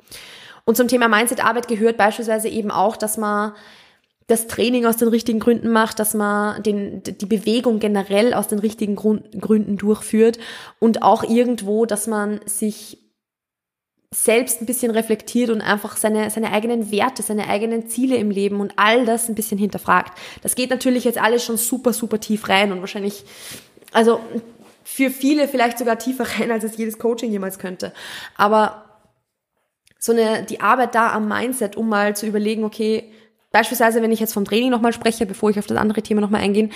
Und 0.65 0.75
zum 0.75 0.87
Thema 0.87 1.07
Mindset-Arbeit 1.07 1.67
gehört 1.67 1.97
beispielsweise 1.97 2.47
eben 2.47 2.71
auch, 2.71 2.95
dass 2.95 3.17
man 3.17 3.53
das 4.27 4.45
Training 4.45 4.85
aus 4.85 4.97
den 4.97 5.07
richtigen 5.07 5.39
Gründen 5.39 5.71
macht, 5.71 5.97
dass 5.97 6.13
man 6.13 6.61
den, 6.61 7.01
die 7.03 7.25
Bewegung 7.25 7.79
generell 7.79 8.35
aus 8.35 8.47
den 8.47 8.59
richtigen 8.59 8.95
Grund, 8.95 9.41
Gründen 9.41 9.77
durchführt 9.77 10.37
und 10.77 11.01
auch 11.01 11.23
irgendwo, 11.23 11.87
dass 11.87 12.05
man 12.05 12.39
sich 12.45 12.99
selbst 14.13 14.61
ein 14.61 14.65
bisschen 14.65 14.91
reflektiert 14.91 15.49
und 15.49 15.61
einfach 15.61 15.97
seine, 15.97 16.29
seine 16.29 16.51
eigenen 16.51 16.91
Werte, 16.91 17.21
seine 17.21 17.47
eigenen 17.47 17.89
Ziele 17.89 18.17
im 18.17 18.31
Leben 18.31 18.59
und 18.59 18.73
all 18.75 19.05
das 19.05 19.29
ein 19.29 19.35
bisschen 19.35 19.57
hinterfragt. 19.57 20.17
Das 20.41 20.55
geht 20.55 20.69
natürlich 20.69 21.03
jetzt 21.03 21.19
alles 21.19 21.43
schon 21.43 21.57
super, 21.57 21.93
super 21.93 22.19
tief 22.19 22.49
rein 22.49 22.71
und 22.71 22.81
wahrscheinlich, 22.81 23.23
also 23.91 24.19
für 24.83 25.11
viele 25.11 25.47
vielleicht 25.47 25.77
sogar 25.77 25.99
tiefer 25.99 26.25
rein, 26.39 26.51
als 26.51 26.63
es 26.63 26.77
jedes 26.77 26.97
Coaching 26.97 27.31
jemals 27.31 27.59
könnte. 27.59 27.93
Aber 28.35 28.88
so 29.99 30.13
eine, 30.13 30.43
die 30.43 30.61
Arbeit 30.61 30.95
da 30.95 31.11
am 31.13 31.27
Mindset, 31.27 31.75
um 31.75 31.87
mal 31.87 32.15
zu 32.15 32.25
überlegen, 32.25 32.63
okay, 32.63 33.11
Beispielsweise, 33.51 34.01
wenn 34.01 34.11
ich 34.11 34.19
jetzt 34.19 34.33
vom 34.33 34.45
Training 34.45 34.69
nochmal 34.69 34.93
spreche, 34.93 35.25
bevor 35.25 35.49
ich 35.49 35.57
auf 35.57 35.65
das 35.65 35.77
andere 35.77 36.01
Thema 36.01 36.21
nochmal 36.21 36.41
eingehe. 36.41 36.69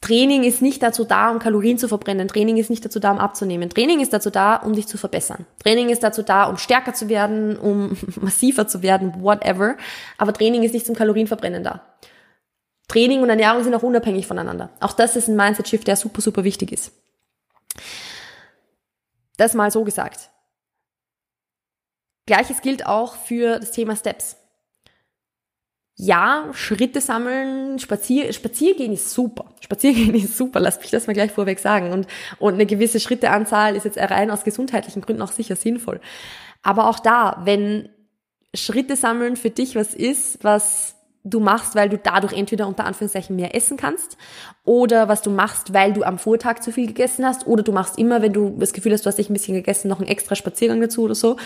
Training 0.00 0.44
ist 0.44 0.60
nicht 0.60 0.82
dazu 0.82 1.04
da, 1.04 1.30
um 1.30 1.38
Kalorien 1.38 1.78
zu 1.78 1.88
verbrennen. 1.88 2.28
Training 2.28 2.58
ist 2.58 2.68
nicht 2.68 2.84
dazu 2.84 3.00
da, 3.00 3.10
um 3.10 3.18
abzunehmen. 3.18 3.70
Training 3.70 4.00
ist 4.00 4.12
dazu 4.12 4.28
da, 4.30 4.56
um 4.56 4.74
dich 4.74 4.86
zu 4.86 4.98
verbessern. 4.98 5.46
Training 5.62 5.88
ist 5.88 6.02
dazu 6.02 6.22
da, 6.22 6.44
um 6.44 6.58
stärker 6.58 6.92
zu 6.92 7.08
werden, 7.08 7.56
um 7.56 7.96
massiver 8.20 8.68
zu 8.68 8.82
werden, 8.82 9.22
whatever. 9.22 9.76
Aber 10.18 10.32
Training 10.32 10.62
ist 10.62 10.74
nicht 10.74 10.86
zum 10.86 10.94
Kalorienverbrennen 10.94 11.64
da. 11.64 11.80
Training 12.86 13.22
und 13.22 13.30
Ernährung 13.30 13.64
sind 13.64 13.74
auch 13.74 13.82
unabhängig 13.82 14.26
voneinander. 14.26 14.70
Auch 14.80 14.92
das 14.92 15.16
ist 15.16 15.28
ein 15.28 15.36
Mindset-Shift, 15.36 15.86
der 15.86 15.96
super, 15.96 16.20
super 16.20 16.44
wichtig 16.44 16.70
ist. 16.70 16.92
Das 19.38 19.54
mal 19.54 19.70
so 19.70 19.84
gesagt. 19.84 20.30
Gleiches 22.26 22.62
gilt 22.62 22.86
auch 22.86 23.16
für 23.16 23.58
das 23.58 23.70
Thema 23.72 23.96
Steps. 23.96 24.36
ja, 25.96 26.48
Schritte 26.52 27.00
sammeln, 27.00 27.78
spazier, 27.78 28.32
Spaziergehen 28.32 28.92
ist 28.92 29.12
super. 29.12 29.44
Spaziergehen 29.60 30.14
ist 30.14 30.36
super, 30.36 30.58
lass 30.58 30.80
mich 30.80 30.90
das 30.90 31.06
mal 31.06 31.12
gleich 31.12 31.30
vorweg 31.30 31.60
sagen. 31.60 31.92
Und, 31.92 32.08
und 32.38 32.54
eine 32.54 32.66
gewisse 32.66 32.98
Schritteanzahl 32.98 33.76
ist 33.76 33.84
jetzt 33.84 33.98
rein 33.98 34.30
aus 34.30 34.44
gesundheitlichen 34.44 35.02
Gründen 35.02 35.22
auch 35.22 35.32
sicher 35.32 35.54
sinnvoll. 35.54 36.00
Aber 36.62 36.88
auch 36.88 36.98
da, 36.98 37.42
wenn 37.44 37.90
Schritte 38.54 38.96
sammeln 38.96 39.36
für 39.36 39.50
dich 39.50 39.76
was 39.76 39.94
ist, 39.94 40.42
was 40.42 40.96
du 41.24 41.40
machst, 41.40 41.74
weil 41.74 41.88
du 41.88 41.96
dadurch 41.96 42.34
entweder 42.34 42.68
unter 42.68 42.84
Anführungszeichen 42.84 43.34
mehr 43.34 43.54
essen 43.54 43.76
kannst 43.76 44.18
oder 44.64 45.08
was 45.08 45.22
du 45.22 45.30
machst, 45.30 45.72
weil 45.72 45.92
du 45.92 46.02
am 46.02 46.18
Vortag 46.18 46.60
zu 46.60 46.70
viel 46.70 46.86
gegessen 46.86 47.24
hast 47.24 47.46
oder 47.46 47.62
du 47.62 47.72
machst 47.72 47.98
immer, 47.98 48.20
wenn 48.20 48.32
du 48.32 48.54
das 48.58 48.74
Gefühl 48.74 48.92
hast, 48.92 49.06
du 49.06 49.08
hast 49.08 49.16
dich 49.16 49.30
ein 49.30 49.32
bisschen 49.32 49.54
gegessen, 49.54 49.88
noch 49.88 50.00
einen 50.00 50.08
extra 50.08 50.34
Spaziergang 50.34 50.80
dazu 50.80 51.02
oder 51.02 51.14
so, 51.14 51.36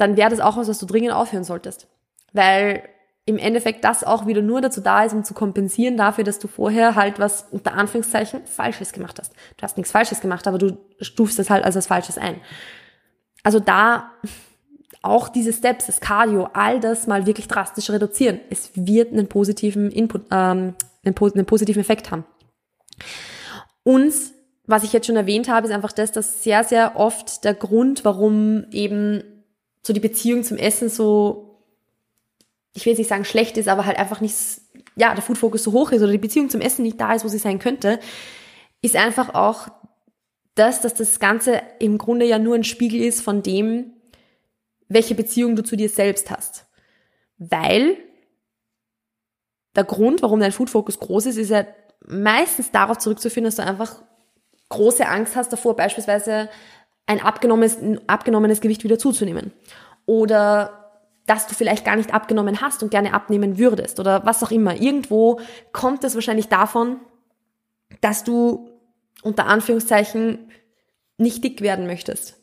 dann 0.00 0.16
wäre 0.16 0.30
das 0.30 0.40
auch 0.40 0.56
was, 0.56 0.68
was 0.68 0.78
du 0.78 0.86
dringend 0.86 1.12
aufhören 1.12 1.44
solltest. 1.44 1.88
Weil 2.32 2.82
im 3.26 3.38
Endeffekt 3.38 3.84
das 3.84 4.02
auch 4.02 4.26
wieder 4.26 4.42
nur 4.42 4.60
dazu 4.60 4.80
da 4.80 5.04
ist, 5.04 5.12
um 5.12 5.24
zu 5.24 5.34
kompensieren 5.34 5.96
dafür, 5.96 6.24
dass 6.24 6.38
du 6.38 6.48
vorher 6.48 6.94
halt 6.94 7.18
was 7.18 7.46
unter 7.50 7.74
Anführungszeichen 7.74 8.46
Falsches 8.46 8.92
gemacht 8.92 9.18
hast. 9.20 9.32
Du 9.56 9.62
hast 9.62 9.76
nichts 9.76 9.92
Falsches 9.92 10.20
gemacht, 10.20 10.46
aber 10.48 10.58
du 10.58 10.78
stufst 11.00 11.38
das 11.38 11.50
halt 11.50 11.64
als 11.64 11.76
was 11.76 11.86
Falsches 11.86 12.18
ein. 12.18 12.40
Also 13.42 13.60
da 13.60 14.10
auch 15.02 15.28
diese 15.28 15.52
Steps, 15.52 15.86
das 15.86 16.00
Cardio, 16.00 16.48
all 16.52 16.80
das 16.80 17.06
mal 17.06 17.26
wirklich 17.26 17.48
drastisch 17.48 17.90
reduzieren. 17.90 18.40
Es 18.50 18.70
wird 18.74 19.12
einen 19.12 19.28
positiven 19.28 19.90
Input, 19.90 20.22
ähm, 20.30 20.74
einen, 21.04 21.14
einen 21.16 21.46
positiven 21.46 21.80
Effekt 21.80 22.10
haben. 22.10 22.24
Und 23.82 24.12
was 24.66 24.84
ich 24.84 24.92
jetzt 24.92 25.06
schon 25.06 25.16
erwähnt 25.16 25.48
habe, 25.48 25.66
ist 25.66 25.72
einfach 25.72 25.92
das, 25.92 26.12
dass 26.12 26.42
sehr, 26.42 26.64
sehr 26.64 26.96
oft 26.96 27.44
der 27.44 27.54
Grund, 27.54 28.04
warum 28.04 28.66
eben 28.70 29.22
so 29.82 29.92
die 29.92 30.00
Beziehung 30.00 30.44
zum 30.44 30.56
Essen 30.56 30.88
so 30.88 31.50
ich 32.72 32.84
will 32.84 32.92
jetzt 32.92 32.98
nicht 32.98 33.08
sagen 33.08 33.24
schlecht 33.24 33.56
ist, 33.56 33.68
aber 33.68 33.86
halt 33.86 33.98
einfach 33.98 34.20
nicht, 34.20 34.34
ja, 34.96 35.14
der 35.14 35.22
Food-Focus 35.22 35.64
so 35.64 35.72
hoch 35.72 35.92
ist 35.92 36.02
oder 36.02 36.12
die 36.12 36.18
Beziehung 36.18 36.50
zum 36.50 36.60
Essen 36.60 36.82
nicht 36.82 37.00
da 37.00 37.12
ist, 37.14 37.24
wo 37.24 37.28
sie 37.28 37.38
sein 37.38 37.58
könnte, 37.58 37.98
ist 38.82 38.96
einfach 38.96 39.34
auch 39.34 39.68
das, 40.54 40.80
dass 40.80 40.94
das 40.94 41.18
Ganze 41.20 41.62
im 41.78 41.98
Grunde 41.98 42.26
ja 42.26 42.38
nur 42.38 42.54
ein 42.54 42.64
Spiegel 42.64 43.00
ist 43.00 43.22
von 43.22 43.42
dem, 43.42 43.92
welche 44.88 45.14
Beziehung 45.14 45.56
du 45.56 45.62
zu 45.62 45.76
dir 45.76 45.88
selbst 45.88 46.30
hast. 46.30 46.66
Weil 47.38 47.96
der 49.74 49.84
Grund, 49.84 50.22
warum 50.22 50.40
dein 50.40 50.52
Food-Focus 50.52 50.98
groß 50.98 51.26
ist, 51.26 51.36
ist 51.36 51.50
ja 51.50 51.66
meistens 52.06 52.70
darauf 52.70 52.98
zurückzuführen, 52.98 53.44
dass 53.44 53.56
du 53.56 53.62
einfach 53.64 54.02
große 54.68 55.06
Angst 55.06 55.36
hast 55.36 55.52
davor, 55.52 55.76
beispielsweise 55.76 56.48
ein 57.10 57.20
abgenommenes, 57.20 57.76
abgenommenes 58.06 58.60
Gewicht 58.60 58.84
wieder 58.84 58.96
zuzunehmen. 58.96 59.52
Oder 60.06 60.92
dass 61.26 61.48
du 61.48 61.54
vielleicht 61.54 61.84
gar 61.84 61.96
nicht 61.96 62.14
abgenommen 62.14 62.60
hast 62.60 62.82
und 62.82 62.90
gerne 62.90 63.12
abnehmen 63.12 63.58
würdest 63.58 63.98
oder 63.98 64.24
was 64.24 64.42
auch 64.42 64.50
immer. 64.52 64.80
Irgendwo 64.80 65.40
kommt 65.72 66.04
es 66.04 66.14
wahrscheinlich 66.14 66.48
davon, 66.48 67.00
dass 68.00 68.22
du 68.22 68.70
unter 69.22 69.46
Anführungszeichen 69.46 70.50
nicht 71.18 71.42
dick 71.42 71.62
werden 71.62 71.86
möchtest. 71.86 72.36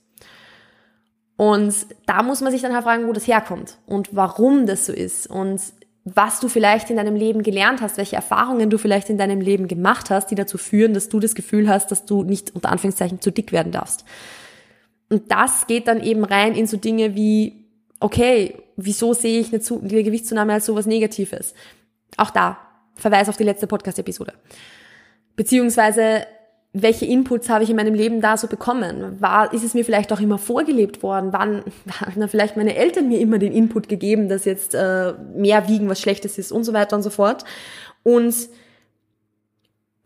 Und 1.37 1.73
da 2.05 2.23
muss 2.23 2.41
man 2.41 2.51
sich 2.51 2.61
dann 2.61 2.73
halt 2.73 2.83
fragen, 2.83 3.07
wo 3.07 3.13
das 3.13 3.27
herkommt 3.27 3.77
und 3.85 4.15
warum 4.15 4.65
das 4.65 4.85
so 4.85 4.93
ist 4.93 5.27
und 5.27 5.61
was 6.03 6.39
du 6.39 6.47
vielleicht 6.47 6.89
in 6.89 6.97
deinem 6.97 7.15
Leben 7.15 7.43
gelernt 7.43 7.81
hast, 7.81 7.97
welche 7.97 8.15
Erfahrungen 8.15 8.69
du 8.69 8.77
vielleicht 8.77 9.09
in 9.09 9.17
deinem 9.17 9.41
Leben 9.41 9.67
gemacht 9.67 10.09
hast, 10.09 10.31
die 10.31 10.35
dazu 10.35 10.57
führen, 10.57 10.93
dass 10.93 11.09
du 11.09 11.19
das 11.19 11.35
Gefühl 11.35 11.69
hast, 11.69 11.91
dass 11.91 12.05
du 12.05 12.23
nicht 12.23 12.55
unter 12.55 12.69
Anführungszeichen 12.69 13.21
zu 13.21 13.31
dick 13.31 13.51
werden 13.51 13.71
darfst. 13.71 14.05
Und 15.09 15.31
das 15.31 15.67
geht 15.67 15.87
dann 15.87 16.01
eben 16.03 16.23
rein 16.23 16.55
in 16.55 16.67
so 16.67 16.77
Dinge 16.77 17.15
wie 17.15 17.67
okay, 17.99 18.55
wieso 18.75 19.13
sehe 19.13 19.39
ich 19.39 19.53
eine, 19.53 19.61
eine 19.81 20.03
Gewichtszunahme 20.03 20.53
als 20.53 20.65
sowas 20.65 20.85
Negatives? 20.85 21.53
Auch 22.17 22.29
da, 22.29 22.57
Verweis 22.95 23.29
auf 23.29 23.37
die 23.37 23.43
letzte 23.43 23.67
Podcast-Episode. 23.67 24.33
Beziehungsweise, 25.35 26.25
welche 26.73 27.05
Inputs 27.05 27.49
habe 27.49 27.63
ich 27.63 27.69
in 27.69 27.75
meinem 27.75 27.93
Leben 27.93 28.21
da 28.21 28.37
so 28.37 28.47
bekommen? 28.47 29.19
War, 29.19 29.53
ist 29.53 29.63
es 29.63 29.73
mir 29.73 29.85
vielleicht 29.85 30.11
auch 30.13 30.19
immer 30.19 30.37
vorgelebt 30.37 31.03
worden? 31.03 31.33
Waren, 31.33 31.63
haben 32.01 32.29
vielleicht 32.29 32.57
meine 32.57 32.75
Eltern 32.75 33.07
mir 33.07 33.19
immer 33.19 33.39
den 33.39 33.53
Input 33.53 33.89
gegeben, 33.89 34.29
dass 34.29 34.45
jetzt 34.45 34.75
äh, 34.75 35.13
mehr 35.35 35.67
wiegen 35.67 35.89
was 35.89 35.99
Schlechtes 35.99 36.37
ist 36.37 36.51
und 36.51 36.63
so 36.63 36.73
weiter 36.73 36.95
und 36.95 37.03
so 37.03 37.09
fort? 37.09 37.45
Und 38.03 38.35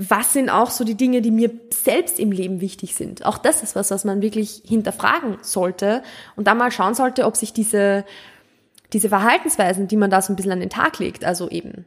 was 0.10 0.34
sind 0.34 0.50
auch 0.50 0.72
so 0.72 0.84
die 0.84 0.96
Dinge, 0.96 1.22
die 1.22 1.30
mir 1.30 1.52
selbst 1.70 2.20
im 2.20 2.32
Leben 2.32 2.60
wichtig 2.60 2.96
sind. 2.96 3.24
Auch 3.24 3.38
das 3.38 3.62
ist 3.62 3.76
was, 3.76 3.92
was 3.92 4.04
man 4.04 4.22
wirklich 4.22 4.64
hinterfragen 4.66 5.38
sollte 5.42 6.02
und 6.36 6.48
dann 6.48 6.58
mal 6.58 6.72
schauen 6.72 6.96
sollte, 6.96 7.26
ob 7.26 7.38
sich 7.38 7.54
diese, 7.54 8.04
diese 8.94 9.10
Verhaltensweisen, 9.10 9.88
die 9.88 9.98
man 9.98 10.10
da 10.10 10.22
so 10.22 10.34
ein 10.34 10.36
bisschen 10.36 10.54
an 10.54 10.60
den 10.60 10.72
Tag 10.72 10.98
legt, 10.98 11.24
also 11.24 11.50
eben, 11.50 11.86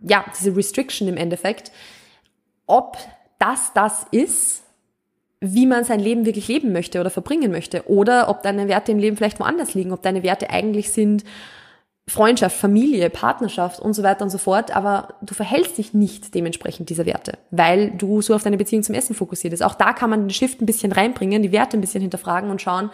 ja, 0.00 0.24
diese 0.38 0.56
Restriction 0.56 1.08
im 1.08 1.18
Endeffekt, 1.18 1.72
ob 2.66 2.96
das 3.38 3.72
das 3.74 4.06
ist, 4.12 4.62
wie 5.40 5.66
man 5.66 5.84
sein 5.84 6.00
Leben 6.00 6.24
wirklich 6.24 6.48
leben 6.48 6.72
möchte 6.72 7.00
oder 7.00 7.10
verbringen 7.10 7.52
möchte 7.52 7.86
oder 7.86 8.30
ob 8.30 8.42
deine 8.42 8.66
Werte 8.68 8.92
im 8.92 8.98
Leben 8.98 9.16
vielleicht 9.16 9.40
woanders 9.40 9.74
liegen, 9.74 9.92
ob 9.92 10.00
deine 10.00 10.22
Werte 10.22 10.48
eigentlich 10.48 10.90
sind, 10.90 11.24
Freundschaft, 12.08 12.56
Familie, 12.56 13.10
Partnerschaft 13.10 13.80
und 13.80 13.94
so 13.94 14.04
weiter 14.04 14.22
und 14.22 14.30
so 14.30 14.38
fort, 14.38 14.74
aber 14.74 15.14
du 15.22 15.34
verhältst 15.34 15.76
dich 15.76 15.92
nicht 15.92 16.34
dementsprechend 16.36 16.88
dieser 16.88 17.04
Werte, 17.04 17.38
weil 17.50 17.90
du 17.90 18.22
so 18.22 18.34
auf 18.34 18.44
deine 18.44 18.56
Beziehung 18.56 18.84
zum 18.84 18.94
Essen 18.94 19.14
fokussiert 19.16 19.50
bist. 19.50 19.64
Auch 19.64 19.74
da 19.74 19.92
kann 19.92 20.10
man 20.10 20.20
den 20.20 20.30
Shift 20.30 20.62
ein 20.62 20.66
bisschen 20.66 20.92
reinbringen, 20.92 21.42
die 21.42 21.50
Werte 21.50 21.76
ein 21.76 21.80
bisschen 21.80 22.02
hinterfragen 22.02 22.50
und 22.50 22.62
schauen, 22.62 22.90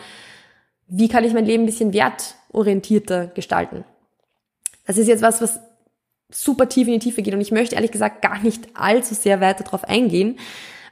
wie 0.88 1.08
kann 1.08 1.24
ich 1.24 1.34
mein 1.34 1.44
Leben 1.44 1.64
ein 1.64 1.66
bisschen 1.66 1.92
wertorientierter 1.92 3.26
gestalten. 3.26 3.84
Das 4.86 4.96
ist 4.96 5.08
jetzt 5.08 5.22
was, 5.22 5.42
was 5.42 5.60
super 6.30 6.66
tief 6.70 6.86
in 6.86 6.94
die 6.94 6.98
Tiefe 7.00 7.20
geht 7.20 7.34
und 7.34 7.40
ich 7.42 7.52
möchte 7.52 7.74
ehrlich 7.74 7.92
gesagt 7.92 8.22
gar 8.22 8.38
nicht 8.38 8.68
allzu 8.74 9.14
sehr 9.14 9.42
weiter 9.42 9.62
darauf 9.62 9.84
eingehen, 9.84 10.38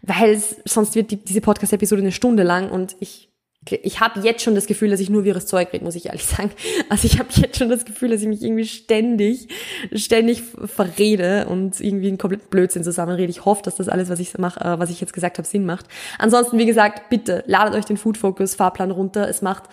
weil 0.02 0.40
sonst 0.66 0.94
wird 0.94 1.11
die, 1.11 1.16
diese 1.16 1.40
Podcast-Episode 1.40 2.02
eine 2.02 2.12
Stunde 2.12 2.42
lang 2.42 2.70
und 2.70 2.96
ich 3.00 3.30
ich 3.68 4.01
habe 4.01 4.20
jetzt 4.20 4.42
schon 4.42 4.55
das 4.55 4.66
Gefühl, 4.66 4.90
dass 4.90 5.01
ich 5.01 5.11
nur 5.11 5.25
wirres 5.25 5.46
Zeug 5.46 5.73
rede, 5.73 5.85
muss 5.85 5.94
ich 5.94 6.07
ehrlich 6.07 6.25
sagen. 6.27 6.51
Also 6.88 7.07
ich 7.07 7.18
habe 7.18 7.29
jetzt 7.35 7.59
schon 7.59 7.68
das 7.68 7.85
Gefühl, 7.85 8.09
dass 8.09 8.23
ich 8.23 8.29
mich 8.29 8.42
irgendwie 8.42 8.66
ständig, 8.66 9.49
ständig 9.92 10.42
verrede 10.42 11.46
und 11.46 11.79
irgendwie 11.79 12.09
einen 12.09 12.18
kompletten 12.18 12.49
Blödsinn 12.49 12.85
zusammenrede. 12.85 13.31
Ich 13.31 13.44
hoffe, 13.44 13.62
dass 13.62 13.77
das 13.77 13.88
alles, 13.88 14.09
was 14.09 14.18
ich 14.18 14.37
mache, 14.38 14.61
äh, 14.61 14.79
was 14.79 14.90
ich 14.90 15.01
jetzt 15.01 15.12
gesagt 15.12 15.38
habe, 15.38 15.46
Sinn 15.46 15.66
macht. 15.66 15.87
Ansonsten, 16.18 16.59
wie 16.59 16.66
gesagt, 16.66 17.11
bitte 17.11 17.44
ladet 17.46 17.75
euch 17.75 17.85
den 17.85 17.99
Food 17.99 18.16
Focus 18.16 18.55
Fahrplan 18.55 18.90
runter. 18.90 19.29
Es 19.29 19.42
macht 19.42 19.64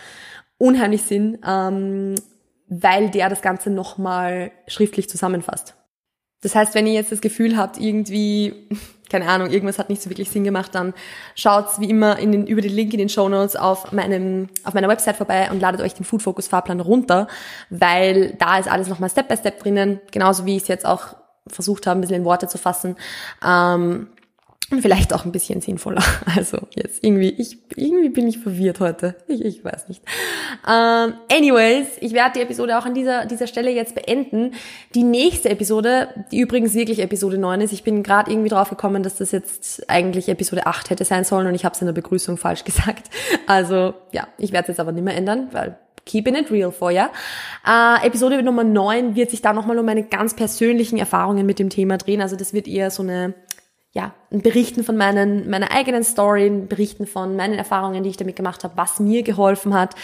unheimlich 0.58 1.02
Sinn, 1.02 1.38
ähm, 1.46 2.14
weil 2.68 3.10
der 3.10 3.30
das 3.30 3.40
Ganze 3.40 3.70
nochmal 3.70 4.52
schriftlich 4.66 5.08
zusammenfasst. 5.08 5.77
Das 6.40 6.54
heißt, 6.54 6.74
wenn 6.74 6.86
ihr 6.86 6.92
jetzt 6.92 7.12
das 7.12 7.20
Gefühl 7.20 7.56
habt, 7.56 7.78
irgendwie 7.78 8.68
keine 9.10 9.28
Ahnung, 9.28 9.50
irgendwas 9.50 9.78
hat 9.78 9.88
nicht 9.88 10.02
so 10.02 10.10
wirklich 10.10 10.30
Sinn 10.30 10.44
gemacht, 10.44 10.74
dann 10.74 10.94
schaut 11.34 11.80
wie 11.80 11.88
immer 11.88 12.18
in 12.18 12.32
den, 12.32 12.46
über 12.46 12.60
den 12.60 12.72
Link 12.72 12.92
in 12.92 12.98
den 12.98 13.08
Show 13.08 13.28
Notes 13.28 13.56
auf 13.56 13.92
meinem, 13.92 14.48
auf 14.64 14.74
meiner 14.74 14.88
Website 14.88 15.16
vorbei 15.16 15.50
und 15.50 15.60
ladet 15.60 15.80
euch 15.80 15.94
den 15.94 16.04
Food 16.04 16.22
Focus 16.22 16.48
Fahrplan 16.48 16.80
runter, 16.80 17.26
weil 17.70 18.34
da 18.38 18.58
ist 18.58 18.70
alles 18.70 18.88
nochmal 18.88 19.10
Step 19.10 19.28
by 19.28 19.36
Step 19.36 19.60
drinnen, 19.60 20.00
genauso 20.10 20.44
wie 20.44 20.56
ich 20.56 20.62
es 20.62 20.68
jetzt 20.68 20.86
auch 20.86 21.16
versucht 21.46 21.86
habe, 21.86 21.98
ein 21.98 22.00
bisschen 22.02 22.18
in 22.18 22.24
Worte 22.24 22.48
zu 22.48 22.58
fassen. 22.58 22.96
Ähm, 23.44 24.08
vielleicht 24.80 25.14
auch 25.14 25.24
ein 25.24 25.32
bisschen 25.32 25.60
sinnvoller. 25.60 26.02
Also 26.36 26.58
jetzt 26.74 27.02
irgendwie, 27.02 27.30
ich 27.30 27.58
irgendwie 27.74 28.10
bin 28.10 28.28
ich 28.28 28.38
verwirrt 28.38 28.80
heute. 28.80 29.16
Ich, 29.26 29.44
ich 29.44 29.64
weiß 29.64 29.88
nicht. 29.88 30.02
Ähm, 30.68 31.14
anyways, 31.32 31.88
ich 32.00 32.12
werde 32.12 32.34
die 32.34 32.40
Episode 32.42 32.78
auch 32.78 32.84
an 32.84 32.94
dieser 32.94 33.24
dieser 33.26 33.46
Stelle 33.46 33.70
jetzt 33.70 33.94
beenden. 33.94 34.52
Die 34.94 35.02
nächste 35.02 35.48
Episode, 35.48 36.08
die 36.30 36.40
übrigens 36.40 36.74
wirklich 36.74 37.00
Episode 37.00 37.38
9 37.38 37.62
ist. 37.62 37.72
Ich 37.72 37.82
bin 37.82 38.02
gerade 38.02 38.30
irgendwie 38.30 38.50
drauf 38.50 38.68
gekommen, 38.68 39.02
dass 39.02 39.16
das 39.16 39.32
jetzt 39.32 39.88
eigentlich 39.88 40.28
Episode 40.28 40.66
8 40.66 40.90
hätte 40.90 41.04
sein 41.04 41.24
sollen 41.24 41.46
und 41.46 41.54
ich 41.54 41.64
habe 41.64 41.74
es 41.74 41.80
in 41.80 41.86
der 41.86 41.94
Begrüßung 41.94 42.36
falsch 42.36 42.64
gesagt. 42.68 43.10
Also 43.46 43.94
ja, 44.12 44.28
ich 44.36 44.52
werde 44.52 44.64
es 44.64 44.68
jetzt 44.68 44.80
aber 44.80 44.92
nicht 44.92 45.04
mehr 45.04 45.16
ändern, 45.16 45.48
weil 45.52 45.78
keeping 46.04 46.34
it 46.34 46.50
real 46.50 46.72
for 46.72 46.90
ya. 46.90 47.10
Äh, 47.66 48.06
Episode 48.06 48.42
Nummer 48.42 48.64
9 48.64 49.14
wird 49.14 49.30
sich 49.30 49.42
da 49.42 49.52
nochmal 49.52 49.78
um 49.78 49.86
meine 49.86 50.04
ganz 50.04 50.34
persönlichen 50.34 50.98
Erfahrungen 50.98 51.46
mit 51.46 51.58
dem 51.58 51.70
Thema 51.70 51.98
drehen. 51.98 52.20
Also 52.20 52.36
das 52.36 52.52
wird 52.52 52.68
eher 52.68 52.90
so 52.90 53.02
eine 53.02 53.34
ja, 53.92 54.12
Berichten 54.30 54.84
von 54.84 54.96
meinen, 54.96 55.48
meiner 55.48 55.70
eigenen 55.70 56.04
Story, 56.04 56.50
Berichten 56.50 57.06
von 57.06 57.36
meinen 57.36 57.54
Erfahrungen, 57.54 58.02
die 58.02 58.10
ich 58.10 58.16
damit 58.16 58.36
gemacht 58.36 58.64
habe, 58.64 58.76
was 58.76 59.00
mir 59.00 59.22
geholfen 59.22 59.74
hat, 59.74 59.94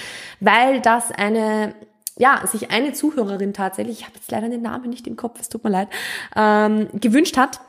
weil 0.41 0.81
das 0.81 1.11
eine, 1.11 1.75
ja, 2.17 2.41
sich 2.47 2.71
eine 2.71 2.93
Zuhörerin 2.93 3.53
tatsächlich, 3.53 4.01
ich 4.01 4.07
habe 4.07 4.17
jetzt 4.17 4.31
leider 4.31 4.49
den 4.49 4.63
Namen 4.63 4.91
nicht 4.91 5.07
im 5.07 5.17
Kopf, 5.17 5.39
es 5.41 5.49
tut 5.49 5.65
mir 5.65 5.71
leid, 5.71 5.89
ähm, 6.35 6.89
gewünscht 6.95 7.37
hat, 7.37 7.61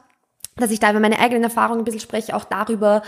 dass 0.56 0.72
ich 0.72 0.80
da 0.80 0.92
über 0.92 1.02
meine 1.02 1.20
eigenen 1.20 1.44
Erfahrungen 1.44 1.82
ein 1.82 1.86
bisschen 1.86 2.00
spreche, 2.00 2.36
auch 2.36 2.46
darüber, 2.46 3.02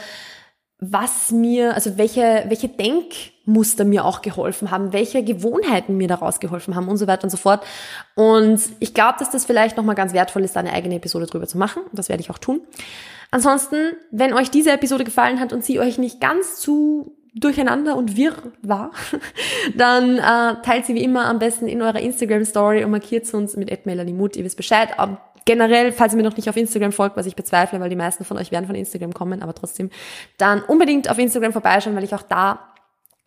was 0.80 1.32
mir, 1.32 1.74
also 1.74 1.98
welche, 1.98 2.46
welche 2.48 2.70
Denkmuster 2.70 3.84
mir 3.84 4.06
auch 4.06 4.22
geholfen 4.22 4.70
haben, 4.70 4.94
welche 4.94 5.24
Gewohnheiten 5.24 5.98
mir 5.98 6.08
daraus 6.08 6.40
geholfen 6.40 6.76
haben 6.76 6.88
und 6.88 6.98
so 6.98 7.08
weiter 7.08 7.24
und 7.24 7.32
so 7.32 7.38
fort. 7.38 7.66
Und 8.16 8.62
ich 8.80 8.94
glaube, 8.94 9.16
dass 9.18 9.32
das 9.32 9.46
vielleicht 9.46 9.76
nochmal 9.78 9.96
ganz 9.96 10.14
wertvoll 10.14 10.44
ist, 10.44 10.56
eine 10.56 10.74
eigene 10.74 10.96
Episode 10.96 11.26
drüber 11.26 11.48
zu 11.48 11.58
machen. 11.58 11.82
Das 11.94 12.10
werde 12.10 12.22
ich 12.22 12.30
auch 12.30 12.38
tun. 12.38 12.62
Ansonsten, 13.32 13.94
wenn 14.12 14.34
euch 14.34 14.52
diese 14.52 14.72
Episode 14.72 15.04
gefallen 15.04 15.40
hat 15.40 15.52
und 15.52 15.64
sie 15.64 15.80
euch 15.80 15.98
nicht 15.98 16.22
ganz 16.22 16.60
zu 16.60 17.18
durcheinander 17.34 17.96
und 17.96 18.16
wirr 18.16 18.36
war, 18.62 18.92
dann 19.76 20.18
äh, 20.18 20.62
teilt 20.62 20.86
sie 20.86 20.96
wie 20.96 21.04
immer 21.04 21.26
am 21.26 21.40
besten 21.40 21.68
in 21.68 21.82
eurer 21.82 22.00
Instagram-Story 22.00 22.84
und 22.84 22.92
markiert 22.92 23.32
uns 23.34 23.56
mit 23.56 23.86
Mut. 24.14 24.36
Ihr 24.36 24.46
wisst 24.46 24.58
Bescheid. 24.58 24.90
Generell, 25.48 25.92
falls 25.92 26.14
ihr 26.14 26.18
mir 26.18 26.24
noch 26.24 26.38
nicht 26.38 26.50
auf 26.50 26.58
Instagram 26.58 26.92
folgt, 26.92 27.18
was 27.18 27.26
ich 27.26 27.36
bezweifle, 27.36 27.80
weil 27.80 27.90
die 27.90 27.96
meisten 27.96 28.24
von 28.24 28.38
euch 28.38 28.52
werden 28.52 28.68
von 28.68 28.76
Instagram 28.76 29.14
kommen, 29.14 29.42
aber 29.42 29.56
trotzdem, 29.56 29.90
dann 30.38 30.62
unbedingt 30.62 31.10
auf 31.10 31.18
Instagram 31.18 31.54
vorbeischauen, 31.54 31.96
weil 31.96 32.04
ich 32.04 32.14
auch 32.14 32.22
da 32.22 32.74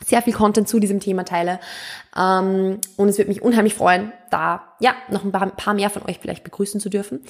sehr 0.05 0.23
viel 0.23 0.33
Content 0.33 0.69
zu 0.69 0.79
diesem 0.79 1.01
Thema 1.01 1.25
teile. 1.25 1.59
Ähm, 2.17 2.79
und 2.97 3.09
es 3.09 3.19
würde 3.19 3.29
mich 3.29 3.43
unheimlich 3.43 3.75
freuen, 3.75 4.13
da 4.31 4.75
ja 4.79 4.95
noch 5.09 5.25
ein 5.25 5.33
paar 5.33 5.75
mehr 5.75 5.91
von 5.91 6.03
euch 6.09 6.19
vielleicht 6.21 6.45
begrüßen 6.45 6.81
zu 6.81 6.89
dürfen. 6.89 7.21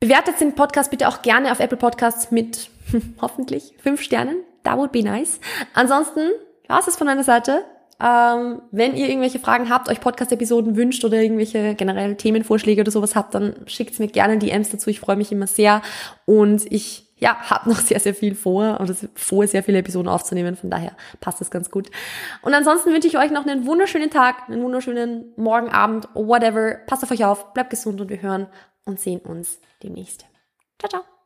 Bewertet 0.00 0.40
den 0.40 0.54
Podcast 0.54 0.90
bitte 0.90 1.08
auch 1.08 1.22
gerne 1.22 1.50
auf 1.52 1.60
Apple 1.60 1.76
Podcasts 1.76 2.30
mit 2.30 2.70
hoffentlich 3.20 3.74
fünf 3.82 4.00
Sternen. 4.00 4.36
That 4.62 4.78
would 4.78 4.92
be 4.92 5.02
nice. 5.02 5.40
Ansonsten 5.74 6.30
war 6.68 6.80
es 6.86 6.96
von 6.96 7.06
meiner 7.06 7.24
Seite. 7.24 7.64
Ähm, 8.00 8.62
wenn 8.70 8.94
ihr 8.94 9.08
irgendwelche 9.08 9.40
Fragen 9.40 9.68
habt, 9.70 9.88
euch 9.88 10.00
Podcast-Episoden 10.00 10.76
wünscht 10.76 11.04
oder 11.04 11.20
irgendwelche 11.20 11.74
generell 11.74 12.14
Themenvorschläge 12.16 12.82
oder 12.82 12.90
sowas 12.90 13.16
habt, 13.16 13.34
dann 13.34 13.56
schickt 13.66 13.98
mir 13.98 14.06
gerne 14.06 14.38
DMs 14.38 14.70
dazu. 14.70 14.90
Ich 14.90 15.00
freue 15.00 15.16
mich 15.16 15.32
immer 15.32 15.46
sehr. 15.46 15.82
Und 16.24 16.70
ich 16.70 17.08
ja, 17.18 17.36
habe 17.50 17.68
noch 17.68 17.80
sehr, 17.80 17.98
sehr 18.00 18.14
viel 18.14 18.34
vor 18.34 18.78
und 18.80 18.88
es 18.90 19.08
vor, 19.14 19.46
sehr 19.46 19.62
viele 19.62 19.78
Episoden 19.78 20.08
aufzunehmen. 20.08 20.56
Von 20.56 20.70
daher 20.70 20.92
passt 21.20 21.40
das 21.40 21.50
ganz 21.50 21.70
gut. 21.70 21.90
Und 22.42 22.54
ansonsten 22.54 22.92
wünsche 22.92 23.08
ich 23.08 23.18
euch 23.18 23.30
noch 23.30 23.46
einen 23.46 23.66
wunderschönen 23.66 24.10
Tag, 24.10 24.48
einen 24.48 24.62
wunderschönen 24.62 25.32
Morgen, 25.36 25.68
Abend, 25.68 26.08
whatever. 26.14 26.76
Passt 26.86 27.02
auf 27.02 27.10
euch 27.10 27.24
auf, 27.24 27.52
bleibt 27.54 27.70
gesund 27.70 28.00
und 28.00 28.08
wir 28.08 28.22
hören 28.22 28.46
und 28.84 29.00
sehen 29.00 29.20
uns 29.20 29.60
demnächst. 29.82 30.26
Ciao, 30.78 30.88
ciao. 30.88 31.17